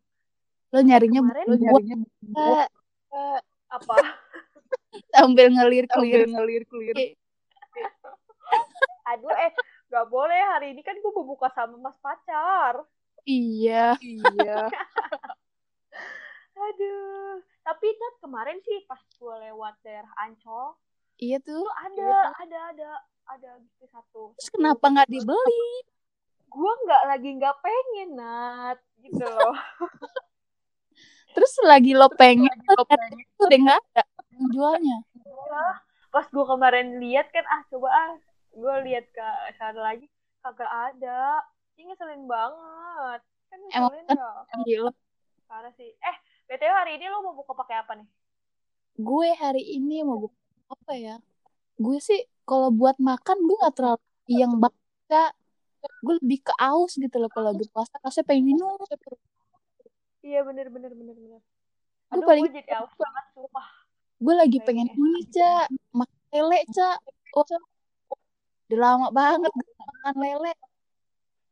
lo 0.75 0.79
nyarinya 0.83 1.23
Kemarin 1.23 1.47
buah 1.47 1.83
Cak. 2.35 2.69
Apa? 3.71 3.95
sambil 5.15 5.47
ngelir 5.51 5.87
kelir 5.87 6.27
ngelir 6.27 6.63
kelir. 6.67 6.95
Aduh, 9.15 9.31
eh 9.31 9.53
nggak 9.91 10.07
boleh 10.11 10.41
hari 10.55 10.75
ini 10.75 10.83
kan 10.83 10.99
gue 10.99 11.13
mau 11.15 11.23
buka 11.23 11.47
sama 11.55 11.79
mas 11.79 11.95
pacar. 12.03 12.83
iya 13.23 13.95
Iya. 14.03 14.67
Aduh. 16.67 17.39
Tapi 17.65 17.87
Nat 17.97 18.15
kemarin 18.21 18.59
sih 18.67 18.85
pas 18.85 19.01
gue 19.01 19.35
lewat 19.49 19.81
daerah 19.81 20.13
Ancol, 20.21 20.77
iya 21.19 21.39
tuh. 21.43 21.63
Tuh 21.65 21.75
ada, 21.79 22.09
ada, 22.41 22.59
ada, 22.75 22.89
ada 23.31 23.51
gitu 23.61 23.85
satu. 23.89 24.23
terus 24.37 24.51
kenapa 24.53 24.85
nggak 24.91 25.09
dibeli? 25.11 25.75
Gue 26.51 26.73
nggak 26.87 27.03
lagi 27.11 27.31
nggak 27.35 27.57
pengen 27.63 28.09
nat 28.15 28.79
gitu 29.03 29.25
loh. 29.25 29.57
Terus 31.35 31.51
lagi 31.67 31.99
lo 31.99 32.07
pengen, 32.15 32.55
lo 32.79 32.87
pengen. 32.87 33.27
tuh 33.35 33.51
udah 33.51 33.59
nggak 33.59 33.79
ada 33.91 34.03
yang 34.31 34.47
jualnya. 34.55 34.99
pas 36.15 36.31
gue 36.31 36.45
kemarin 36.47 37.03
lihat 37.03 37.27
kan 37.35 37.43
ah 37.51 37.67
coba 37.67 37.91
ah 37.91 38.15
gue 38.55 38.75
lihat 38.87 39.11
ke 39.11 39.27
sana 39.59 39.83
lagi 39.83 40.07
kagak 40.47 40.71
ada. 40.71 41.43
Ini 41.75 41.91
ngeselin 41.91 42.31
banget. 42.31 43.21
Kan 43.51 43.59
Emang 43.75 43.91
ngeselin 43.91 44.15
ya. 44.15 44.31
Gila. 44.63 44.91
parah 45.51 45.75
sih. 45.75 45.91
Eh 45.91 46.17
btw 46.47 46.71
hari 46.71 47.03
ini 47.03 47.11
lo 47.11 47.19
mau 47.19 47.35
buka 47.35 47.51
pakai 47.59 47.83
apa 47.83 47.99
nih? 47.99 48.07
Gue 48.95 49.35
hari 49.35 49.75
ini 49.75 50.07
mau 50.07 50.23
buka 50.23 50.39
apa 50.71 50.93
ya? 50.97 51.17
Gue 51.77 51.99
sih 51.99 52.21
kalau 52.49 52.69
buat 52.71 52.97
makan 53.01 53.37
gue 53.45 53.57
nggak 53.61 53.75
terlalu 53.77 54.05
yang 54.31 54.53
baca. 54.61 55.25
Gue 56.01 56.15
lebih 56.21 56.45
ke 56.49 56.53
aus 56.57 56.97
gitu 56.97 57.17
loh 57.21 57.29
kalau 57.29 57.53
lagi 57.53 57.69
puasa. 57.69 57.97
Rasanya 58.01 58.27
pengen 58.29 58.45
minum. 58.55 58.77
iya 60.25 60.41
bener 60.41 60.73
bener 60.73 60.89
bener 60.97 61.13
bener 61.13 61.41
Gue 62.09 62.17
aduh 62.17 62.25
paling 62.25 62.43
gue 62.49 62.57
jadi 62.57 62.81
aus 62.81 62.93
banget 62.97 63.25
sumpah 63.37 63.69
gue 64.25 64.35
lagi 64.41 64.59
pengen 64.65 64.89
ini 64.89 65.21
cak 65.29 65.69
makan 65.93 66.21
lele 66.33 66.61
cak. 66.73 66.99
Oh, 67.37 67.45
udah 68.73 68.79
lama 68.81 69.09
banget 69.13 69.53
makan 69.53 70.15
lele. 70.17 70.53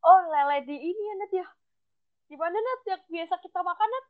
oh 0.01 0.21
lele 0.31 0.57
di 0.65 0.77
ini 0.79 1.03
ya 1.05 1.15
Nat 1.21 1.33
ya 1.37 1.47
gimana 2.33 2.57
Nat 2.57 2.81
yang 2.89 3.03
biasa 3.13 3.35
kita 3.45 3.61
makan 3.61 3.89
Nat 3.93 4.07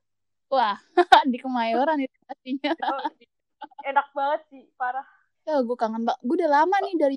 Wah 0.53 0.79
di 1.33 1.41
Kemayoran 1.41 1.97
itu 2.05 2.13
pastinya. 2.29 2.77
Oh, 2.85 3.09
enak 3.89 4.07
banget 4.15 4.41
sih 4.51 4.63
parah 4.79 5.07
Ya 5.43 5.59
gue 5.59 5.75
kangen 5.75 6.07
banget. 6.07 6.21
Gue 6.23 6.37
udah 6.39 6.51
lama 6.63 6.77
nih 6.87 6.95
dari 6.99 7.17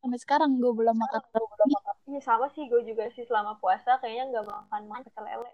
sampai 0.00 0.18
sekarang 0.22 0.56
gue 0.56 0.72
belum 0.72 0.96
makan 0.96 1.20
lele. 1.36 1.64
Iya 2.08 2.20
sama 2.24 2.48
sih 2.56 2.64
gue 2.64 2.80
juga 2.88 3.04
sih 3.12 3.28
selama 3.28 3.60
puasa 3.60 4.00
kayaknya 4.00 4.32
nggak 4.32 4.46
makan 4.48 4.82
makan 4.88 5.02
pecel 5.04 5.24
lele. 5.28 5.52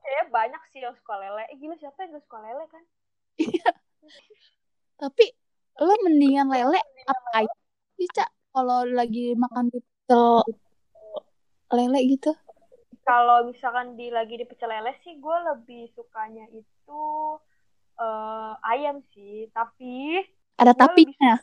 Kayaknya 0.00 0.24
banyak 0.32 0.62
sih 0.72 0.80
yang 0.80 0.96
suka 0.96 1.20
lele. 1.20 1.44
Eh 1.52 1.56
gila 1.60 1.76
siapa 1.76 2.00
yang 2.00 2.16
gak 2.16 2.24
suka 2.24 2.38
lele 2.40 2.64
kan? 2.72 2.84
Tapi 5.04 5.24
lo 5.84 5.94
mendingan 6.08 6.48
lele 6.48 6.80
apa 7.04 7.28
aja 7.44 7.54
cak? 8.16 8.30
Kalau 8.54 8.88
lagi 8.88 9.36
makan 9.36 9.68
pecel 9.68 10.40
lele 11.76 12.00
gitu. 12.08 12.32
Kalau 13.04 13.44
misalkan 13.44 14.00
di 14.00 14.08
lagi 14.08 14.40
di 14.40 14.48
pecel 14.48 14.72
lele 14.72 14.96
sih 15.04 15.20
gue 15.20 15.36
lebih 15.52 15.92
sukanya 15.92 16.48
itu 16.56 17.04
eh, 17.98 18.52
ayam 18.64 19.02
sih. 19.14 19.48
Tapi 19.50 20.22
Ada 20.58 20.72
tapinya. 20.74 21.34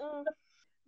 Mm. 0.00 0.26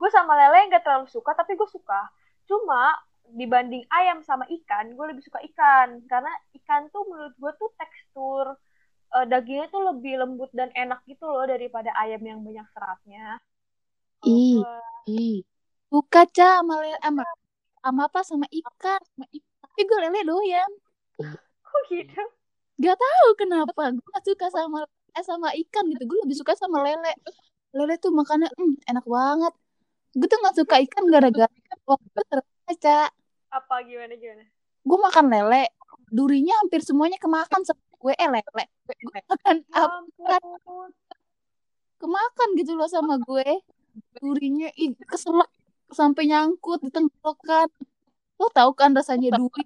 gue 0.03 0.11
sama 0.11 0.35
lele 0.35 0.67
nggak 0.67 0.83
terlalu 0.83 1.07
suka 1.07 1.35
tapi 1.39 1.55
gue 1.55 1.69
suka. 1.71 2.11
Cuma 2.51 2.99
dibanding 3.33 3.87
ayam 3.89 4.21
sama 4.27 4.45
ikan, 4.51 4.93
gue 4.93 5.07
lebih 5.15 5.23
suka 5.25 5.39
ikan 5.55 6.03
karena 6.11 6.29
ikan 6.59 6.91
tuh 6.91 7.07
menurut 7.07 7.33
gue 7.39 7.53
tuh 7.57 7.71
tekstur 7.79 8.47
eh, 9.15 9.27
dagingnya 9.31 9.71
tuh 9.71 9.83
lebih 9.95 10.21
lembut 10.21 10.51
dan 10.51 10.75
enak 10.75 11.01
gitu 11.07 11.25
loh 11.31 11.47
daripada 11.47 11.95
ayam 11.97 12.21
yang 12.21 12.43
banyak 12.43 12.67
seratnya. 12.75 13.39
Kalau 14.23 14.83
Ih. 15.07 15.43
Suka 15.93 16.25
cak 16.25 16.63
sama 16.63 16.75
lele 16.81 16.99
sama, 17.03 17.23
sama 17.83 18.01
apa 18.09 18.21
sama 18.25 18.47
ikan. 18.49 19.01
Sama 19.03 19.27
ikan. 19.29 19.55
Tapi 19.67 19.81
gue 19.85 19.99
lele 20.09 20.21
doyan. 20.25 20.71
Kok 21.67 21.81
gitu? 21.91 22.23
Gak 22.83 22.97
tahu 22.99 23.29
kenapa. 23.39 23.83
Gue 23.95 24.09
gak 24.11 24.25
suka 24.27 24.47
sama 24.51 24.79
eh, 25.15 25.25
sama 25.25 25.49
ikan 25.67 25.85
gitu. 25.95 26.03
Gue 26.11 26.19
lebih 26.27 26.37
suka 26.37 26.53
sama 26.59 26.83
lele. 26.83 27.13
Lele 27.73 27.95
tuh 28.03 28.11
makannya 28.11 28.51
mm, 28.51 28.91
enak 28.91 29.07
banget. 29.07 29.55
Gue 30.19 30.27
tuh 30.27 30.39
gak 30.43 30.57
suka 30.59 30.75
ikan 30.85 31.05
gara-gara 31.07 31.55
waktu 31.87 32.07
itu 32.11 32.23
terbaca. 32.27 32.99
Apa 33.55 33.75
gimana 33.87 34.15
gimana? 34.19 34.45
Gue 34.83 34.99
makan 34.99 35.27
lele. 35.31 35.71
Durinya 36.13 36.53
hampir 36.61 36.83
semuanya 36.83 37.17
kemakan 37.23 37.63
sama 37.63 37.83
gue. 38.03 38.13
Eh 38.19 38.29
lele. 38.29 38.65
Gue 38.85 38.97
makan 39.31 39.57
Ya 39.71 39.87
apa 39.87 40.37
kemakan 42.03 42.49
gitu 42.59 42.75
loh 42.75 42.91
sama 42.91 43.15
gue. 43.23 43.47
Durinya 44.19 44.67
ih, 44.75 44.99
keselak 45.07 45.47
sampai 45.95 46.27
nyangkut 46.27 46.83
di 46.83 46.91
tenggorokan. 46.91 47.71
Lo 48.43 48.51
tahu 48.51 48.75
kan 48.75 48.91
rasanya 48.91 49.39
duri 49.39 49.63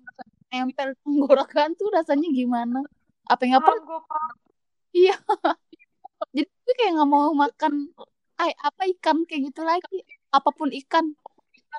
nempel 0.52 0.92
tenggorokan 1.00 1.72
tuh 1.74 1.88
rasanya 1.90 2.29
gimana? 2.29 2.85
Apa 3.27 3.43
yang 3.47 3.62
paham. 3.62 4.35
Iya. 4.95 5.17
Jadi 6.37 6.49
gue 6.49 6.75
kayak 6.79 6.93
nggak 6.97 7.11
mau 7.11 7.33
makan 7.37 7.93
ay, 8.37 8.53
apa 8.61 8.83
ikan 8.97 9.25
kayak 9.25 9.53
gitu 9.53 9.65
lagi. 9.65 10.01
Apa 10.33 10.53
pun 10.53 10.69
ikan, 10.73 11.17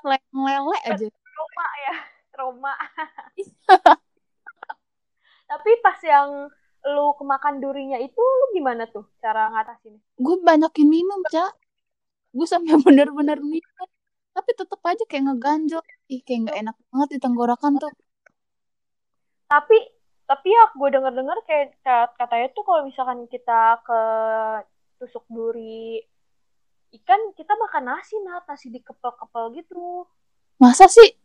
lele 0.02 0.18
lele 0.34 0.78
aja. 0.86 1.06
Trauma 1.06 1.66
ya, 1.86 1.94
trauma. 2.34 2.72
Tapi 5.50 5.70
pas 5.80 5.98
yang 6.04 6.50
lu 6.88 7.06
kemakan 7.18 7.58
durinya 7.58 7.98
itu 7.98 8.20
lu 8.20 8.46
gimana 8.54 8.86
tuh 8.90 9.06
cara 9.18 9.50
ngatasinnya? 9.50 10.00
Gue 10.18 10.36
banyakin 10.42 10.88
minum, 10.88 11.20
Cak. 11.30 11.52
Gue 12.34 12.46
sampai 12.46 12.78
bener-bener 12.78 13.40
minum. 13.40 13.88
Tapi 14.34 14.50
tetep 14.54 14.78
aja 14.82 15.04
kayak 15.08 15.24
ngeganjel. 15.26 15.82
Ih, 16.10 16.22
kayak 16.22 16.40
nggak 16.46 16.58
enak 16.62 16.76
banget 16.92 17.08
di 17.16 17.18
tenggorokan 17.18 17.72
tuh. 17.80 17.90
Tapi 19.48 19.97
tapi 20.28 20.52
ya 20.52 20.64
gue 20.76 20.88
denger-dengar 20.92 21.38
kayak 21.48 21.72
kat- 21.80 22.14
katanya 22.20 22.48
tuh 22.52 22.62
kalau 22.68 22.84
misalkan 22.84 23.24
kita 23.32 23.80
ke 23.80 24.00
tusuk 25.00 25.24
duri 25.32 26.04
ikan 27.00 27.20
kita 27.32 27.52
makan 27.56 27.96
nasi 27.96 28.16
nat 28.24 28.44
nasi 28.44 28.68
dikepel-kepel 28.68 29.56
gitu. 29.56 30.04
Masa 30.60 30.84
sih? 30.84 31.16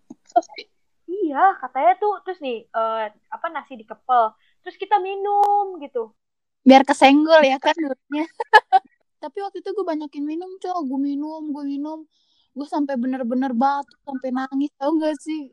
Iya, 1.04 1.60
katanya 1.60 2.00
tuh 2.00 2.24
terus 2.24 2.40
nih 2.40 2.64
eh, 2.64 3.06
apa 3.28 3.48
nasi 3.52 3.76
dikepel, 3.76 4.32
terus 4.64 4.76
kita 4.80 5.04
minum 5.04 5.80
gitu. 5.84 6.16
Biar 6.64 6.88
kesenggol 6.88 7.44
ya 7.44 7.60
kan 7.60 7.76
durinya. 7.76 8.24
Tapi 9.24 9.38
waktu 9.40 9.64
itu 9.64 9.72
gue 9.72 9.86
banyakin 9.88 10.24
minum, 10.28 10.52
Cok. 10.60 10.84
Gue 10.84 11.00
minum, 11.00 11.48
gue 11.48 11.64
minum. 11.64 12.04
Gue 12.52 12.68
sampai 12.68 13.00
bener-bener 13.00 13.56
batuk, 13.56 13.96
sampai 14.04 14.36
nangis. 14.36 14.72
Tau 14.76 14.92
gak 15.00 15.16
sih? 15.24 15.48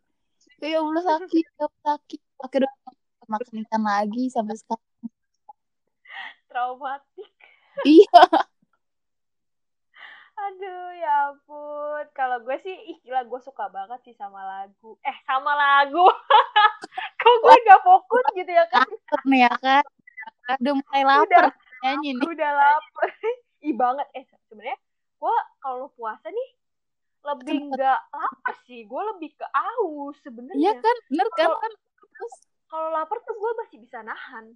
Kayak 0.59 0.75
ya 0.75 0.79
Allah 0.83 1.05
sakit, 1.07 1.45
ya 1.55 1.67
sakit. 1.87 2.21
Akhirnya 2.43 2.73
makan 3.31 3.63
ikan 3.65 3.83
lagi 3.87 4.27
sampai 4.29 4.59
sekarang. 4.59 4.91
Traumatik. 6.51 7.35
Iya. 7.87 8.23
Aduh, 10.41 10.89
ya 10.97 11.13
ampun. 11.31 12.05
Kalau 12.17 12.41
gue 12.43 12.57
sih, 12.65 12.73
ih 12.73 12.99
gila 13.05 13.23
gue 13.29 13.41
suka 13.45 13.69
banget 13.69 14.01
sih 14.03 14.15
sama 14.17 14.41
lagu. 14.43 14.97
Eh, 15.05 15.17
sama 15.29 15.53
lagu. 15.53 16.01
Kok 17.21 17.35
gue 17.45 17.57
gak 17.69 17.83
fokus 17.85 18.25
gitu 18.35 18.51
ya 18.51 18.65
kan? 18.73 18.89
Lapar 18.89 19.21
nih 19.29 19.41
ya 19.47 19.53
kan. 19.61 19.85
Udah 20.59 20.75
mulai 20.81 21.03
lapar 21.07 21.45
nyanyi 21.85 22.11
nih. 22.17 22.25
Udah 22.25 22.51
lapar. 22.57 23.09
Ih 23.69 23.75
banget. 23.77 24.07
Eh, 24.17 24.25
sebenarnya 24.49 24.79
gue 25.21 25.37
kalau 25.61 25.93
puasa 25.95 26.27
nih 26.33 26.49
lebih 27.21 27.59
nggak 27.77 28.01
lapar 28.09 28.57
sih. 28.65 28.89
Gue 28.89 29.03
lebih 29.13 29.31
ke 29.37 29.47
aus 29.53 30.17
Iya 30.17 30.25
sebenarnya. 30.25 30.73
kan? 30.81 30.97
Bener 31.13 31.29
kan? 31.37 31.51
Terus, 32.01 32.35
kalau 32.71 32.89
lapar 32.95 33.19
tuh 33.27 33.35
gue 33.35 33.51
masih 33.59 33.79
bisa 33.83 33.99
nahan. 34.07 34.55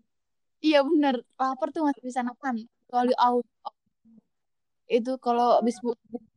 iya 0.62 0.80
bener. 0.86 1.20
Lapar 1.34 1.74
tuh 1.74 1.82
masih 1.82 2.00
bisa 2.06 2.22
nahan. 2.22 2.62
Kecuali 2.86 3.12
aus. 3.18 3.44
Itu 4.86 5.18
kalau 5.18 5.58
habis 5.58 5.76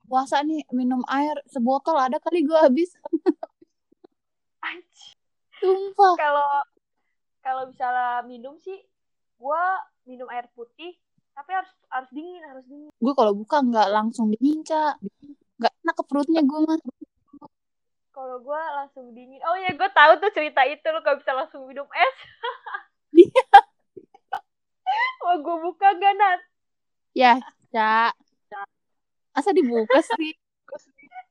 puasa 0.09 0.41
nih 0.41 0.65
minum 0.73 1.05
air 1.05 1.37
sebotol 1.45 2.01
ada 2.01 2.17
kali 2.17 2.41
gue 2.41 2.57
habis. 2.57 2.89
Sumpah. 5.61 6.13
Kalau 6.17 6.49
kalau 7.41 7.63
misalnya 7.71 8.21
minum 8.27 8.59
sih, 8.59 8.77
gue 9.39 9.63
minum 10.05 10.27
air 10.29 10.45
putih, 10.53 10.97
tapi 11.33 11.49
harus 11.53 11.71
harus 11.89 12.09
dingin, 12.11 12.43
harus 12.43 12.65
dingin. 12.67 12.89
Gue 12.99 13.13
kalau 13.15 13.33
buka 13.33 13.63
nggak 13.63 13.89
langsung 13.93 14.33
dingin, 14.33 14.61
Cak. 14.65 14.99
Nggak 15.57 15.73
enak 15.85 15.95
ke 15.97 16.03
perutnya 16.05 16.41
gue 16.43 16.59
mah. 16.65 16.77
Kalau 18.17 18.41
gue 18.41 18.61
langsung 18.73 19.13
dingin. 19.13 19.37
Oh 19.45 19.53
ya, 19.61 19.69
gue 19.77 19.89
tahu 19.93 20.11
tuh 20.17 20.33
cerita 20.33 20.65
itu 20.65 20.81
lo 20.89 21.05
gak 21.05 21.21
bisa 21.21 21.37
langsung 21.37 21.69
minum 21.69 21.85
es. 21.93 22.15
Iya. 23.13 23.45
Mau 25.21 25.37
gue 25.37 25.57
buka 25.61 25.93
gak 25.93 26.13
Nat? 26.17 26.39
Ya, 27.13 27.37
Cak. 27.69 28.17
Masa 29.37 29.53
dibuka 29.53 30.01
sih? 30.17 30.33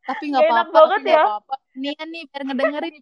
Tapi 0.07 0.31
nggak 0.31 0.43
Gak 0.47 0.51
enak 0.55 0.67
apa-apa. 0.71 0.79
banget 0.79 0.99
tapi 1.03 1.11
ya. 1.11 1.15
nggak 1.19 1.27
apa-apa. 1.27 1.55
Nih 1.75 1.95
nih 2.07 2.23
biar 2.31 2.43
ngedengerin. 2.47 2.95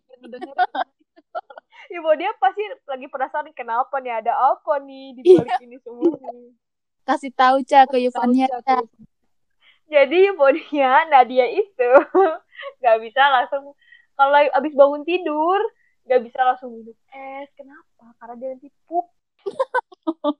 Ibu 1.92 2.10
dia 2.20 2.30
pasti 2.40 2.62
lagi 2.88 3.06
penasaran 3.12 3.52
kenapa 3.52 4.00
nih 4.00 4.24
ada 4.24 4.32
apa 4.32 4.80
nih 4.80 5.12
di 5.12 5.20
balik 5.28 5.60
ini 5.60 5.76
semua 5.84 6.16
nih. 6.32 6.56
Kasih 7.04 7.32
tahu 7.36 7.60
Cak 7.68 7.92
ke 7.92 8.00
Yufannya, 8.00 8.48
Cak. 8.64 8.88
Jadi 9.84 10.32
bodinya 10.34 11.04
Nadia 11.12 11.46
itu 11.48 11.90
nggak 12.80 12.98
bisa 13.04 13.22
langsung 13.30 13.76
kalau 14.14 14.38
abis 14.56 14.72
bangun 14.72 15.02
tidur 15.04 15.60
nggak 16.04 16.20
bisa 16.24 16.40
langsung 16.44 16.72
minum 16.76 16.96
es. 17.10 17.48
Kenapa? 17.56 18.04
Karena 18.20 18.34
dia 18.40 18.48
nanti 18.54 18.68
pup. 18.88 19.06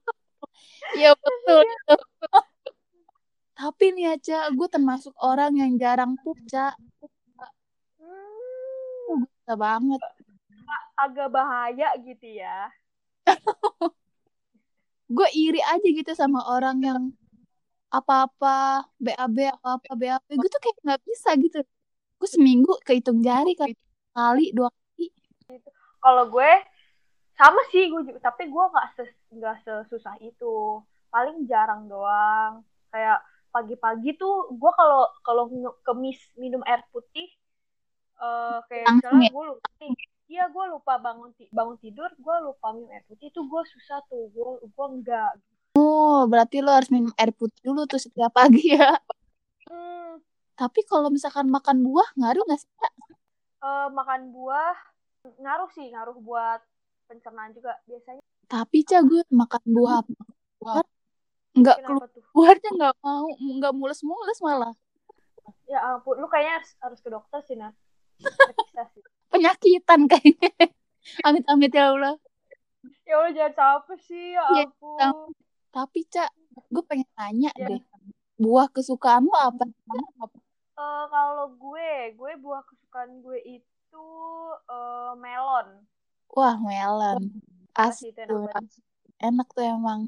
Iya 0.94 1.11
betul. 1.18 1.66
Tapi 3.59 3.85
nih 3.94 4.04
ya, 4.07 4.14
Cak, 4.18 4.46
gue 4.54 4.68
termasuk 4.70 5.11
orang 5.18 5.50
yang 5.59 5.74
jarang 5.74 6.14
pup, 6.22 6.38
Cak. 6.46 6.78
Hmm, 7.98 9.26
Susah 9.26 9.57
banget. 9.59 10.00
agak 10.94 11.28
bahaya 11.35 11.90
gitu 12.07 12.38
ya 12.38 12.70
Gue 15.11 15.28
iri 15.35 15.59
aja 15.61 15.85
gitu 15.85 16.12
sama 16.14 16.40
orang 16.48 16.78
yang 16.80 17.00
apa-apa 18.00 18.54
BAB 19.04 19.38
apa-apa 19.57 19.92
BAB. 20.00 20.28
Gue 20.40 20.48
tuh 20.54 20.61
kayak 20.64 20.76
nggak 20.85 21.00
bisa 21.09 21.28
gitu. 21.44 21.59
Gue 22.20 22.28
seminggu 22.30 22.72
kehitung 22.87 23.18
jari 23.26 23.52
kali 23.61 23.74
kali 24.14 24.44
dua 24.57 24.68
kali. 24.70 25.07
kalau 26.04 26.24
gue 26.30 26.50
sama 27.35 27.61
sih 27.72 27.90
gue 27.90 28.02
juga 28.07 28.20
tapi 28.30 28.46
gue 28.46 28.64
nggak 28.72 28.87
ses 28.94 29.11
nggak 29.35 29.57
sesusah 29.66 30.16
itu 30.22 30.54
paling 31.11 31.46
jarang 31.50 31.90
doang 31.90 32.62
kayak 32.92 33.18
pagi-pagi 33.50 34.14
tuh 34.18 34.50
gue 34.54 34.72
kalau 34.78 35.02
kalau 35.26 35.44
kemis 35.87 36.18
minum 36.38 36.62
air 36.66 36.83
putih 36.94 37.26
eh 38.22 38.59
kayak 38.70 38.87
Langsung 38.87 39.18
misalnya 39.18 39.26
ya? 39.26 39.30
gue 39.35 39.44
lupa 39.50 39.66
iya 40.30 40.44
gue 40.50 40.64
lupa 40.74 40.92
bangun 41.02 41.30
ti- 41.38 41.50
bangun 41.50 41.76
tidur 41.83 42.11
gue 42.18 42.37
lupa 42.46 42.66
minum 42.74 42.90
air 42.94 43.04
putih 43.11 43.26
itu 43.30 43.40
gue 43.42 43.62
susah 43.74 43.98
tuh 44.11 44.30
gue 44.35 44.48
gue 44.70 44.87
enggak 44.94 45.30
Oh, 45.75 46.23
berarti 46.31 46.63
lo 46.63 46.71
harus 46.71 46.89
minum 46.89 47.11
air 47.19 47.35
putih 47.35 47.59
dulu 47.67 47.83
tuh 47.91 47.99
setiap 47.99 48.31
pagi 48.31 48.79
ya. 48.79 48.95
hmm, 49.67 50.23
Tapi 50.55 50.87
kalau 50.87 51.11
misalkan 51.11 51.51
makan 51.51 51.83
buah 51.83 52.09
ngaruh 52.15 52.47
nggak 52.47 52.61
sih? 52.63 52.71
Kak? 52.79 52.93
eh, 53.65 53.87
makan 53.91 54.31
buah 54.31 54.77
ngaruh 55.41 55.71
sih 55.73 55.89
ngaruh 55.91 56.17
buat 56.21 56.61
pencernaan 57.09 57.51
juga 57.57 57.81
biasanya 57.89 58.21
Tapi 58.45 58.85
cah 58.85 59.01
gue 59.03 59.25
makan 59.33 59.63
buah 59.73 60.05
buah 60.61 60.85
nggak 61.55 61.77
tuh 61.81 61.99
keluarnya 62.35 62.71
nggak 62.77 62.95
mau 63.01 63.31
nggak 63.31 63.73
mules-mules 63.73 64.39
malah 64.43 64.75
ya 65.71 65.81
ampun 65.97 66.19
lu 66.21 66.27
kayaknya 66.29 66.61
harus, 66.61 66.71
harus 66.83 66.99
ke 67.01 67.09
dokter 67.09 67.41
sih 67.47 67.57
Nat 67.57 67.73
penyakitan 69.33 70.07
kayaknya. 70.07 70.51
Amit-amit 71.27 71.73
ya 71.73 71.95
Allah. 71.95 72.15
ya 73.09 73.15
udah 73.21 73.33
jangan 73.33 73.53
capek 73.57 73.99
sih 74.05 74.37
ya 74.37 74.45
Iya, 74.45 74.65
ampun 75.09 75.33
Tapi 75.75 76.07
cak, 76.07 76.31
gue 76.71 76.85
pengen 76.87 77.09
tanya 77.19 77.51
Ya. 77.59 77.67
deh. 77.67 77.83
Buah 78.39 78.71
kesukaan 78.71 79.27
lo 79.27 79.35
apa? 79.35 79.67
Eh, 80.75 81.05
kalau 81.11 81.51
gue, 81.55 81.91
gue 82.15 82.33
buah 82.39 82.63
kesukaan 82.63 83.19
gue 83.23 83.39
itu 83.43 84.07
eh, 84.71 85.13
melon. 85.19 85.83
Wah, 86.31 86.55
melon. 86.59 87.31
Asli 87.75 88.15
enak 88.15 88.31
tuh. 88.31 88.47
banget. 88.47 88.65
Enak 89.19 89.49
tuh 89.51 89.65
emang. 89.67 90.01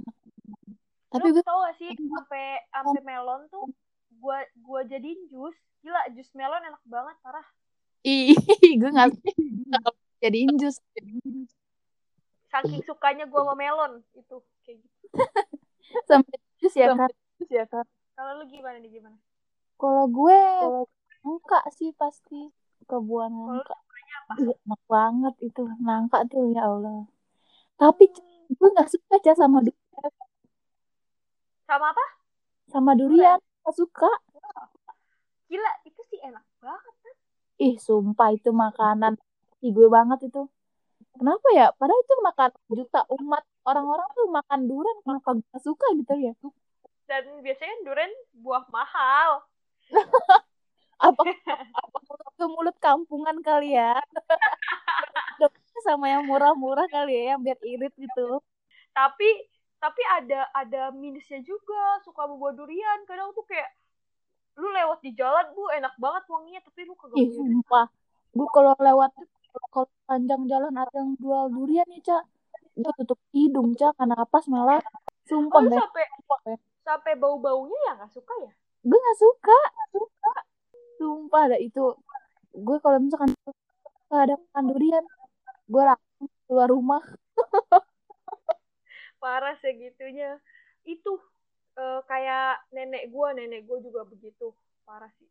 Tapi 1.10 1.30
Lu 1.30 1.34
gue 1.38 1.42
tau 1.42 1.62
gak 1.66 1.76
sih 1.78 1.90
sampai 1.94 2.62
sampai 2.70 3.02
melon 3.02 3.46
tuh 3.50 3.66
gue 4.10 4.38
gue 4.58 4.80
jadiin 4.86 5.20
jus. 5.30 5.54
Gila, 5.82 6.02
jus 6.14 6.30
melon 6.34 6.62
enak 6.62 6.82
banget 6.86 7.14
parah. 7.22 7.46
ih, 8.06 8.34
gue 8.80 8.90
nggak 8.90 9.14
jadiin 10.22 10.54
jus. 10.58 10.78
Saking 12.50 12.82
sukanya 12.86 13.26
gue 13.26 13.38
sama 13.38 13.54
melon 13.54 14.02
itu 14.14 14.36
kayak 14.66 14.78
gitu. 14.82 14.95
Sampai 16.08 16.36
jus 16.60 16.74
ya 16.76 16.92
kan. 16.92 17.10
ya 17.48 17.64
kan. 17.68 17.84
Kalau 18.16 18.32
lu 18.40 18.44
gimana 18.48 18.76
nih 18.80 18.90
gimana? 19.00 19.18
Kalau 19.76 20.04
gue 20.08 20.40
nangka 21.20 21.60
sih 21.76 21.92
pasti 21.92 22.48
ke 22.88 22.96
buah 22.96 23.28
Kalau 23.28 23.44
lu 23.52 23.62
nangka. 23.62 23.76
Ih, 24.42 24.50
enak 24.66 24.82
banget 24.90 25.34
itu 25.42 25.62
nangka 25.80 26.18
tuh 26.26 26.50
ya 26.50 26.66
Allah. 26.66 27.06
Tapi 27.76 28.04
Cak, 28.10 28.26
gue 28.50 28.68
nggak 28.74 28.88
suka 28.90 29.14
cak 29.22 29.36
sama 29.36 29.58
durian. 29.62 30.12
Sama 31.68 31.86
apa? 31.92 32.04
Sama 32.72 32.92
durian 32.98 33.38
nggak 33.38 33.76
suka. 33.76 34.10
Gila, 35.46 35.72
itu 35.86 36.00
sih 36.10 36.18
enak 36.24 36.42
banget. 36.58 36.94
Ih, 37.56 37.74
sumpah 37.78 38.34
itu 38.34 38.50
makanan 38.50 39.14
Ih, 39.64 39.72
gue 39.72 39.88
banget 39.88 40.28
itu. 40.28 40.42
Kenapa 41.16 41.48
ya? 41.56 41.66
Padahal 41.74 42.00
itu 42.04 42.14
makan 42.22 42.50
juta 42.72 43.00
umat 43.20 43.42
orang-orang 43.64 44.08
tuh 44.12 44.26
makan 44.30 44.60
durian 44.68 44.98
kenapa 45.02 45.28
gak 45.40 45.62
suka 45.64 45.86
gitu 45.96 46.14
ya? 46.20 46.32
Dan 47.08 47.24
biasanya 47.40 47.74
durian 47.82 48.12
buah 48.36 48.64
mahal. 48.70 49.30
Apa 50.96 51.28
apa 51.28 51.98
mulut 52.08 52.32
ke 52.40 52.46
mulut 52.48 52.76
kampungan 52.80 53.36
kali 53.44 53.76
ya? 53.76 54.00
Sama 55.84 56.08
yang 56.08 56.24
murah-murah 56.24 56.88
kali 56.88 57.12
ya, 57.12 57.36
yang 57.36 57.44
biar 57.44 57.60
irit 57.60 57.92
gitu. 58.00 58.40
tapi 58.96 59.28
tapi 59.76 60.00
ada 60.08 60.48
ada 60.56 60.88
minusnya 60.88 61.44
juga 61.44 62.00
suka 62.00 62.24
buah 62.24 62.56
durian 62.56 63.04
kadang 63.04 63.28
tuh 63.36 63.44
kayak 63.44 63.68
lu 64.56 64.72
lewat 64.72 65.04
di 65.04 65.12
jalan 65.12 65.52
bu 65.52 65.68
enak 65.68 65.92
banget 66.00 66.24
wanginya 66.32 66.60
tapi 66.64 66.88
lu 66.88 66.96
kagak 66.96 67.20
Ih, 67.20 67.28
sumpah. 67.28 67.86
Gue 68.32 68.48
kalau 68.56 68.72
lewat 68.80 69.12
kalau 69.72 69.88
panjang 70.08 70.42
jalan 70.48 70.74
ada 70.76 70.92
yang 70.94 71.16
jual 71.20 71.44
durian 71.52 71.86
nih, 71.88 72.02
Cak. 72.04 72.24
Gue 72.76 72.92
tutup 73.02 73.18
hidung, 73.32 73.72
Cak, 73.72 73.96
karena 73.96 74.16
apa 74.20 74.38
malah. 74.48 74.80
Sumpah, 75.26 75.58
oh, 75.58 75.62
lu 75.66 75.74
nggak 75.74 75.82
sampai 75.90 76.04
sampai 76.86 77.12
bau 77.18 77.34
baunya 77.42 77.74
ya 77.90 77.92
nggak 77.98 78.12
suka 78.14 78.34
ya? 78.46 78.52
Gue 78.86 78.94
gak 78.94 79.18
suka. 79.18 79.58
Suka 79.90 80.34
sumpah 80.96 81.42
ada 81.52 81.58
itu. 81.60 81.92
Gue 82.56 82.76
kalau 82.80 82.98
misalkan 83.02 83.34
gak 84.06 84.22
ada 84.30 84.34
makan 84.38 84.64
durian 84.70 85.04
gue 85.66 85.82
langsung 85.82 86.28
keluar 86.46 86.68
rumah. 86.70 87.02
Parah 89.22 89.58
segitunya 89.58 90.38
itu 90.86 91.18
eh, 91.74 92.00
kayak 92.06 92.62
nenek 92.70 93.10
gua 93.10 93.34
nenek 93.34 93.66
gua 93.66 93.82
juga 93.82 94.06
begitu. 94.06 94.54
Parah 94.86 95.10
sih. 95.18 95.26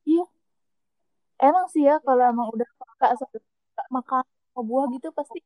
Emang 1.39 1.67
sih 1.71 1.87
ya 1.87 1.99
kalau 2.03 2.23
emang 2.27 2.51
udah 2.51 2.67
suka 2.75 3.07
makan 3.91 4.23
buah 4.55 4.85
gitu 4.95 5.11
pasti 5.11 5.39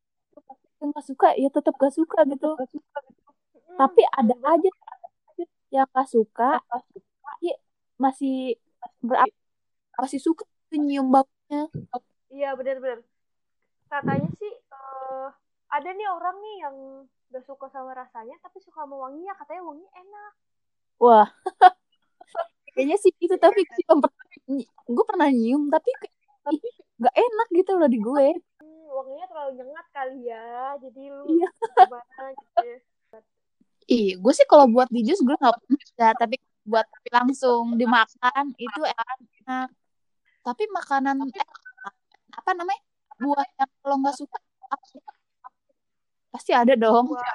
yang 0.80 0.90
gak 0.96 1.06
suka. 1.06 1.28
Ya 1.36 1.50
tetap 1.52 1.74
gak 1.76 1.94
suka 1.94 2.20
gitu. 2.30 2.50
Mm, 2.56 3.78
tapi 3.80 4.02
ada 4.08 4.34
bener 4.34 4.44
banget. 4.44 4.72
aja 5.30 5.46
yang 5.70 5.88
gak 5.94 6.08
suka 6.10 6.50
tapi 7.24 7.50
masih 8.00 8.58
ber- 9.04 9.20
masih 10.00 10.20
suka 10.22 10.44
tuh 10.70 10.80
nyium 10.80 11.08
baunya. 11.12 11.68
Iya 12.30 12.54
benar-benar 12.56 13.02
katanya 13.90 14.30
sih 14.38 14.54
eh, 14.54 15.28
ada 15.74 15.90
nih 15.90 16.08
orang 16.14 16.38
nih 16.40 16.56
yang 16.62 16.76
gak 17.34 17.44
suka 17.46 17.66
sama 17.74 17.94
rasanya 17.98 18.38
tapi 18.42 18.58
suka 18.62 18.86
sama 18.86 18.96
wanginya. 19.10 19.34
Katanya 19.38 19.62
wanginya 19.66 19.92
enak. 19.98 20.34
Wah. 21.02 21.28
Kayaknya 22.74 22.98
sih 23.02 23.12
gitu 23.18 23.36
tapi 23.36 23.66
gue 24.90 25.06
pernah 25.06 25.30
nyium 25.30 25.68
tapi 25.74 25.92
ih, 27.00 27.04
gak 27.08 27.16
enak 27.16 27.48
gitu 27.56 27.72
loh 27.80 27.88
di 27.88 28.00
gue 28.00 28.28
Hmm, 28.60 28.86
wanginya 28.92 29.26
terlalu 29.32 29.52
nyengat 29.56 29.88
kali 29.96 30.20
ya 30.28 30.76
jadi 30.84 31.02
lu 31.16 31.24
Iya. 31.32 31.50
gitu 32.36 32.68
ya. 32.68 32.78
Ih, 33.90 34.10
gue 34.22 34.34
sih 34.36 34.46
kalau 34.46 34.70
buat 34.70 34.86
di 34.94 35.02
jus 35.02 35.18
gue 35.24 35.34
nggak 35.34 35.56
pernah 35.66 35.82
ya, 35.98 36.10
tapi 36.14 36.36
buat 36.62 36.86
langsung 37.10 37.74
dimakan 37.74 38.54
itu 38.60 38.82
enak. 38.86 39.74
Tapi 40.46 40.64
makanan 40.70 41.26
eh, 41.34 41.48
apa 42.38 42.52
namanya 42.54 42.82
buah 43.18 43.48
yang 43.58 43.70
kalau 43.82 43.96
nggak 44.04 44.14
suka 44.14 44.38
pasti 46.30 46.52
ada 46.54 46.78
dong. 46.78 47.10
Buah 47.16 47.34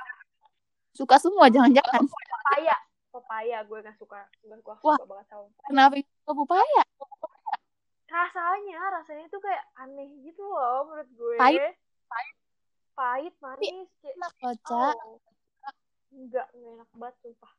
Suka 0.94 1.18
semua 1.18 1.50
jangan-jangan. 1.50 2.07
papaya 2.07 2.77
papaya 3.11 3.59
gue 3.66 3.79
gak 3.83 3.98
suka 3.98 4.27
gue 4.42 4.59
gua 4.62 4.74
Wah. 4.83 4.94
suka 4.98 5.07
banget 5.11 5.27
sama 5.27 5.42
papaya. 5.50 5.66
Kenapa 5.66 5.94
suka 6.22 6.33
papaya? 6.38 6.83
Rasanya 8.09 8.81
rasanya 9.01 9.27
tuh 9.33 9.40
kayak 9.43 9.64
aneh 9.81 10.09
gitu 10.23 10.43
loh 10.45 10.87
menurut 10.88 11.09
gue 11.14 11.37
Pahit? 11.40 11.75
pahit 12.95 13.35
manis 13.43 13.90
kayak 13.99 14.14
Enak 14.14 14.33
oh. 14.71 15.19
enggak 16.14 16.47
enggak 16.47 16.49
enak 16.55 16.88
banget 16.95 17.17
sumpah 17.27 17.53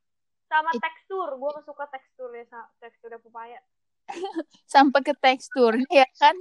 sama 0.48 0.72
It- 0.72 0.82
tekstur 0.82 1.28
gue 1.36 1.50
gak 1.60 1.66
suka 1.68 1.84
teksturnya 1.92 2.44
teksturnya 2.80 3.20
papaya 3.20 3.60
Sampai 4.74 5.02
ke 5.02 5.14
teksturnya 5.18 5.90
ya 5.90 6.08
kan. 6.22 6.38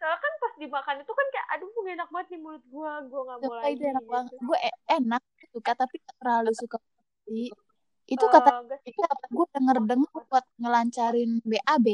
soalnya 0.00 0.16
kan 0.16 0.32
pas 0.40 0.54
dimakan 0.56 0.96
itu 1.04 1.12
kan 1.12 1.26
kayak 1.28 1.46
aduh 1.52 1.68
gak 1.68 1.92
enak 1.92 2.08
banget 2.08 2.28
nih 2.32 2.40
mulut 2.40 2.64
gue 2.64 2.92
gue 3.12 3.20
gak 3.28 3.38
mau 3.44 3.52
lagi 3.60 3.72
itu 3.76 3.84
enak 3.84 4.04
gitu. 4.04 4.12
banget. 4.16 4.32
Gue 4.40 4.58
enak 4.88 5.22
suka 5.52 5.72
tapi 5.76 5.94
nggak 6.00 6.16
terlalu 6.16 6.52
suka. 6.56 6.76
Itu 8.08 8.24
Eh, 8.26 8.30
kata 8.32 8.50
gak 8.64 8.80
sih? 8.80 8.92
gue 9.30 9.46
denger 9.52 9.76
dengar 9.84 10.20
buat 10.26 10.46
ngelancarin 10.56 11.30
BAB. 11.44 11.86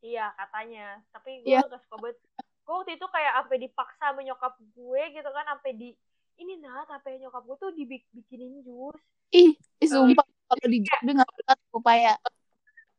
Iya 0.00 0.30
katanya. 0.34 1.00
Tapi 1.10 1.42
gue 1.42 1.50
Iya. 1.50 1.64
gak 1.66 1.82
suka 1.86 1.96
banget. 2.00 2.18
Gue 2.64 2.74
waktu 2.78 2.92
itu 3.00 3.06
kayak 3.08 3.32
sampai 3.40 3.56
dipaksa 3.58 4.04
sama 4.12 4.20
nyokap 4.20 4.54
gue 4.60 5.02
gitu 5.14 5.28
kan 5.32 5.44
sampai 5.48 5.72
di 5.72 5.90
ini 6.38 6.54
nah 6.62 6.86
sampai 6.86 7.18
nyokap 7.18 7.42
gue 7.42 7.56
tuh 7.58 7.70
dibikinin 7.74 8.62
jus. 8.62 8.98
Ih, 9.34 9.52
ih 9.56 9.88
sumpah 9.88 10.24
kalau 10.48 10.66
di 10.70 10.80
job 10.80 11.00
dia 11.02 11.12
nggak 11.18 11.30
papaya. 11.74 12.14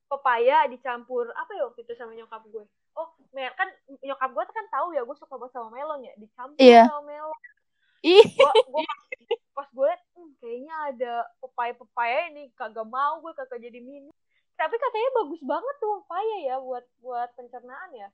pepaya. 0.10 0.66
Dicampur 0.68 1.30
apa 1.38 1.52
ya 1.54 1.70
waktu 1.70 1.86
itu 1.86 1.94
sama 1.94 2.18
nyokap 2.18 2.42
gue? 2.50 2.66
Oh 2.98 3.08
mel 3.32 3.54
kan 3.56 3.70
nyokap 4.02 4.30
gue 4.34 4.44
kan 4.50 4.66
tahu 4.74 4.92
ya 4.98 5.06
gue 5.06 5.16
suka 5.16 5.38
banget 5.38 5.54
sama 5.54 5.70
melon 5.70 6.02
ya 6.04 6.14
dicampur 6.18 6.58
Iya. 6.60 6.84
sama 6.90 7.06
melon. 7.06 7.38
Ih, 8.00 8.26
gue 8.26 8.52
gue 8.74 8.84
pas 9.54 9.68
gue 9.76 9.86
liat 9.92 10.02
hmm, 10.16 10.32
kayaknya 10.40 10.76
ada 10.88 11.14
pepaya 11.44 11.74
pepaya 11.76 12.20
ini 12.32 12.48
kagak 12.56 12.88
mau 12.88 13.20
gue 13.20 13.32
kagak 13.36 13.60
jadi 13.60 13.80
minum 13.84 14.16
tapi 14.60 14.76
katanya 14.76 15.10
bagus 15.24 15.42
banget 15.48 15.76
tuh 15.80 16.04
pepaya 16.04 16.36
ya 16.44 16.56
buat 16.60 16.86
buat 17.00 17.30
pencernaan 17.40 17.92
ya 17.96 18.10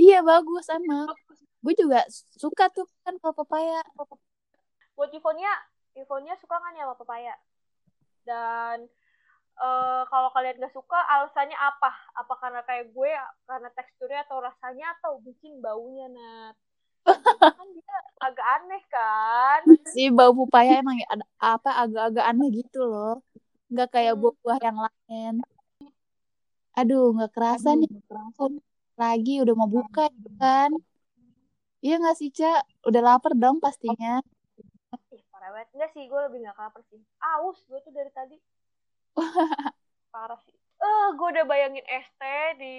Iya 0.00 0.24
bagus 0.24 0.64
emang. 0.72 1.12
Gue 1.60 1.74
juga 1.76 2.08
suka 2.40 2.72
tuh 2.72 2.88
kan 3.04 3.20
kalau 3.20 3.36
pepaya. 3.36 3.84
Buat 4.96 5.12
Yuvonia 5.12 6.32
suka 6.40 6.56
nggak 6.56 6.72
nih 6.72 6.82
sama 6.88 6.96
pepaya? 6.96 7.34
Dan 8.24 8.88
uh, 9.60 10.02
kalau 10.08 10.32
kalian 10.32 10.56
gak 10.56 10.72
suka, 10.72 10.96
alasannya 10.96 11.56
apa? 11.56 11.92
Apa 12.16 12.34
karena 12.40 12.60
kayak 12.64 12.96
gue, 12.96 13.12
karena 13.44 13.68
teksturnya 13.76 14.24
atau 14.24 14.40
rasanya 14.40 14.96
atau 15.00 15.20
mungkin 15.20 15.60
baunya, 15.60 16.08
Nat? 16.08 16.56
kan 17.60 17.68
dia 17.76 17.96
agak 18.20 18.46
aneh 18.60 18.82
kan? 18.92 19.60
Si 19.88 20.08
bau 20.12 20.32
pepaya 20.32 20.80
emang 20.80 21.00
ada 21.08 21.24
apa 21.40 21.70
agak-agak 21.84 22.24
aneh 22.24 22.48
gitu 22.56 22.88
loh. 22.88 23.20
Nggak 23.68 23.88
kayak 24.00 24.14
Hmm. 24.16 24.20
buah-buah 24.20 24.58
yang 24.64 24.78
lain. 24.80 25.34
Aduh, 26.80 27.12
nggak 27.12 27.32
kerasa 27.36 27.76
nih. 27.76 27.90
Lagi 28.96 29.34
udah 29.44 29.54
mau 29.56 29.68
buka 29.68 30.08
gitu 30.16 30.30
kan. 30.40 30.72
Iya 31.84 32.00
nggak 32.00 32.16
sih, 32.16 32.32
Ca? 32.32 32.64
Udah 32.88 33.00
lapar 33.00 33.36
dong 33.36 33.60
pastinya. 33.60 34.20
Parah 35.32 35.48
banget. 35.56 35.68
Enggak 35.72 35.90
sih, 35.96 36.04
gue 36.04 36.20
lebih 36.28 36.38
gak 36.44 36.56
lapar 36.56 36.82
sih. 36.92 37.00
Aus 37.20 37.58
gue 37.64 37.80
tuh 37.80 37.92
dari 37.92 38.12
tadi. 38.12 38.36
Parah 40.12 40.40
sih. 40.44 40.56
Eh, 40.80 41.08
gue 41.16 41.28
udah 41.32 41.44
bayangin 41.48 41.84
es 41.88 42.08
teh 42.20 42.48
di... 42.60 42.74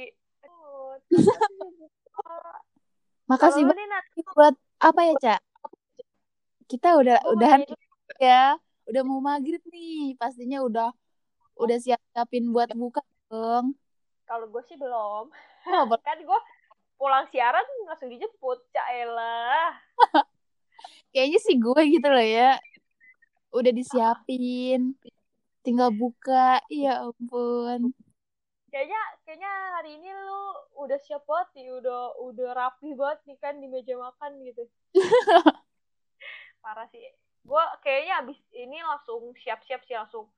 Oh, 0.46 0.94
Makasih 3.30 3.66
banget 3.66 4.06
buat 4.34 4.56
apa 4.82 5.02
ya, 5.06 5.14
Ca? 5.18 5.36
Kita 6.70 7.02
udah 7.02 7.18
mau 7.22 7.34
udahan 7.34 7.62
ya. 8.22 8.58
Udah 8.90 9.02
mau 9.06 9.22
maghrib 9.22 9.62
nih. 9.70 10.18
Pastinya 10.22 10.62
udah 10.62 10.90
udah 11.58 11.78
siap-siapin 11.82 12.54
buat 12.54 12.70
buka 12.78 13.02
dong. 13.30 13.74
Kalau 14.32 14.48
gue 14.48 14.64
sih 14.72 14.80
belum. 14.80 15.28
Oh, 15.28 15.84
Kan 16.08 16.24
gue 16.24 16.40
pulang 16.96 17.28
siaran 17.36 17.68
langsung 17.84 18.08
dijemput. 18.08 18.64
Caelah. 18.72 19.76
kayaknya 21.12 21.40
sih 21.44 21.60
gue 21.60 21.82
gitu 21.92 22.08
loh 22.08 22.24
ya. 22.24 22.56
Udah 23.52 23.76
disiapin. 23.76 24.96
Tinggal 25.68 25.92
buka. 25.92 26.64
Ya 26.72 27.04
ampun. 27.04 27.92
Kayaknya 28.72 29.02
kayaknya 29.28 29.52
hari 29.76 30.00
ini 30.00 30.16
lu 30.16 30.44
udah 30.80 30.96
siap 31.04 31.28
banget 31.28 31.60
nih, 31.60 31.76
udah 31.76 32.16
udah 32.24 32.50
rapi 32.56 32.96
banget 32.96 33.20
nih 33.28 33.38
kan 33.44 33.60
di 33.60 33.68
meja 33.68 34.00
makan 34.00 34.40
gitu. 34.48 34.64
Parah 36.64 36.88
sih. 36.88 37.04
Gue 37.44 37.64
kayaknya 37.84 38.24
abis 38.24 38.40
ini 38.56 38.80
langsung 38.80 39.36
siap-siap 39.44 39.84
sih 39.84 40.00
langsung. 40.00 40.32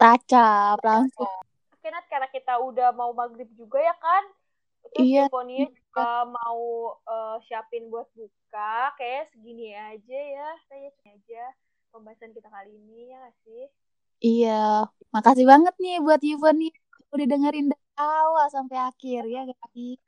Tacap 0.00 0.80
langsung. 0.80 1.49
Oke 1.80 1.88
Nat, 1.88 2.04
karena 2.12 2.28
kita 2.28 2.60
udah 2.60 2.92
mau 2.92 3.16
maghrib 3.16 3.48
juga 3.56 3.80
ya 3.80 3.96
kan? 3.96 4.24
Terus 4.92 5.00
Iya. 5.00 5.24
Yuvonia 5.32 5.64
juga 5.72 6.28
mau 6.28 6.92
eh, 7.08 7.36
siapin 7.48 7.88
buat 7.88 8.04
buka. 8.12 8.92
Kayak 9.00 9.32
segini 9.32 9.72
aja 9.72 10.20
ya. 10.20 10.48
Segini 10.68 10.92
aja 11.08 11.44
pembahasan 11.88 12.36
kita 12.36 12.52
kali 12.52 12.76
ini 12.76 13.08
ya 13.08 13.16
nggak 13.16 13.36
sih? 13.48 13.64
Iya. 14.20 14.92
Makasih 15.08 15.48
banget 15.48 15.72
nih 15.80 16.04
buat 16.04 16.20
nih. 16.20 16.72
Udah 17.16 17.26
dengerin 17.32 17.72
dari 17.72 17.86
awal 17.96 18.46
sampai 18.52 18.76
akhir 18.76 19.24
ya 19.24 19.48
guys. 19.48 20.00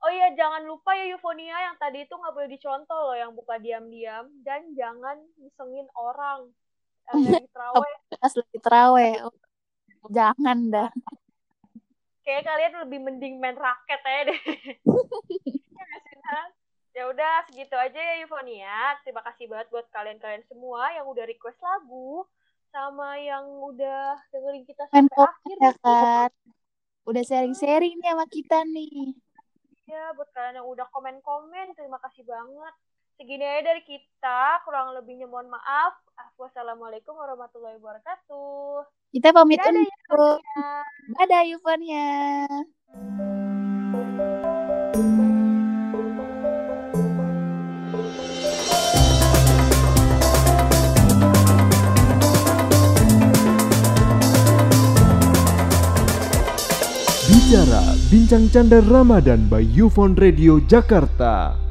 Oh 0.00 0.08
iya, 0.08 0.32
jangan 0.32 0.64
lupa 0.64 0.96
ya 0.96 1.12
Yufonia 1.12 1.52
yang 1.52 1.76
tadi 1.76 2.08
itu 2.08 2.16
nggak 2.16 2.32
boleh 2.32 2.48
dicontoh 2.48 3.12
loh 3.12 3.16
yang 3.20 3.36
buka 3.36 3.60
diam-diam 3.60 4.32
dan 4.40 4.72
jangan 4.72 5.20
ngisengin 5.36 5.84
orang 5.92 6.48
yang 7.04 7.12
lagi 7.44 7.48
terawih. 7.52 7.94
Pas 8.16 8.32
lagi 8.32 8.58
terawih. 8.64 9.14
Jangan 10.08 10.58
dah. 10.72 10.90
Kayak 12.24 12.46
kalian 12.46 12.74
lebih 12.86 12.98
mending 13.04 13.34
main 13.36 13.58
raket 13.58 14.00
aja 14.00 14.32
deh. 14.32 14.40
Ya 15.80 16.16
Nat? 16.20 16.50
Ya 16.90 17.02
udah 17.06 17.32
segitu 17.48 17.74
aja 17.78 17.96
ya 17.96 18.14
Yufonia. 18.22 18.98
Terima 19.06 19.22
kasih 19.24 19.46
banget 19.46 19.70
buat 19.72 19.86
kalian-kalian 19.94 20.44
semua 20.46 20.90
yang 20.92 21.06
udah 21.06 21.24
request 21.24 21.58
lagu 21.62 22.26
sama 22.70 23.18
yang 23.18 23.46
udah 23.46 24.18
dengerin 24.30 24.62
kita 24.66 24.86
Main 24.90 25.06
sampai 25.06 25.16
komen 25.16 25.30
akhir. 25.30 25.56
ya 25.58 25.72
kan. 25.82 26.30
Udah 27.06 27.22
sharing-sharing 27.26 27.94
nih 27.98 28.10
sama 28.10 28.26
kita 28.30 28.58
nih. 28.68 29.14
Ya, 29.90 30.14
buat 30.14 30.30
kalian 30.30 30.62
yang 30.62 30.68
udah 30.70 30.86
komen-komen, 30.94 31.74
terima 31.74 31.98
kasih 31.98 32.22
banget. 32.22 32.74
Segini 33.20 33.44
aja 33.44 33.76
dari 33.76 33.84
kita, 33.84 34.64
kurang 34.64 34.96
lebihnya 34.96 35.28
mohon 35.28 35.52
maaf. 35.52 35.92
Wassalamualaikum 36.40 37.12
warahmatullahi 37.12 37.76
wabarakatuh. 37.76 38.88
Kita 39.12 39.36
pamit 39.36 39.60
Dadah 39.60 39.76
undur. 39.76 40.40
Dadah 41.20 41.42
Yufonia. 41.44 42.08
Bicara 57.28 57.84
Bincang 58.08 58.48
Canda 58.48 58.80
Ramadan 58.80 59.44
by 59.52 59.60
Yufon 59.60 60.16
Radio 60.16 60.56
Jakarta. 60.64 61.68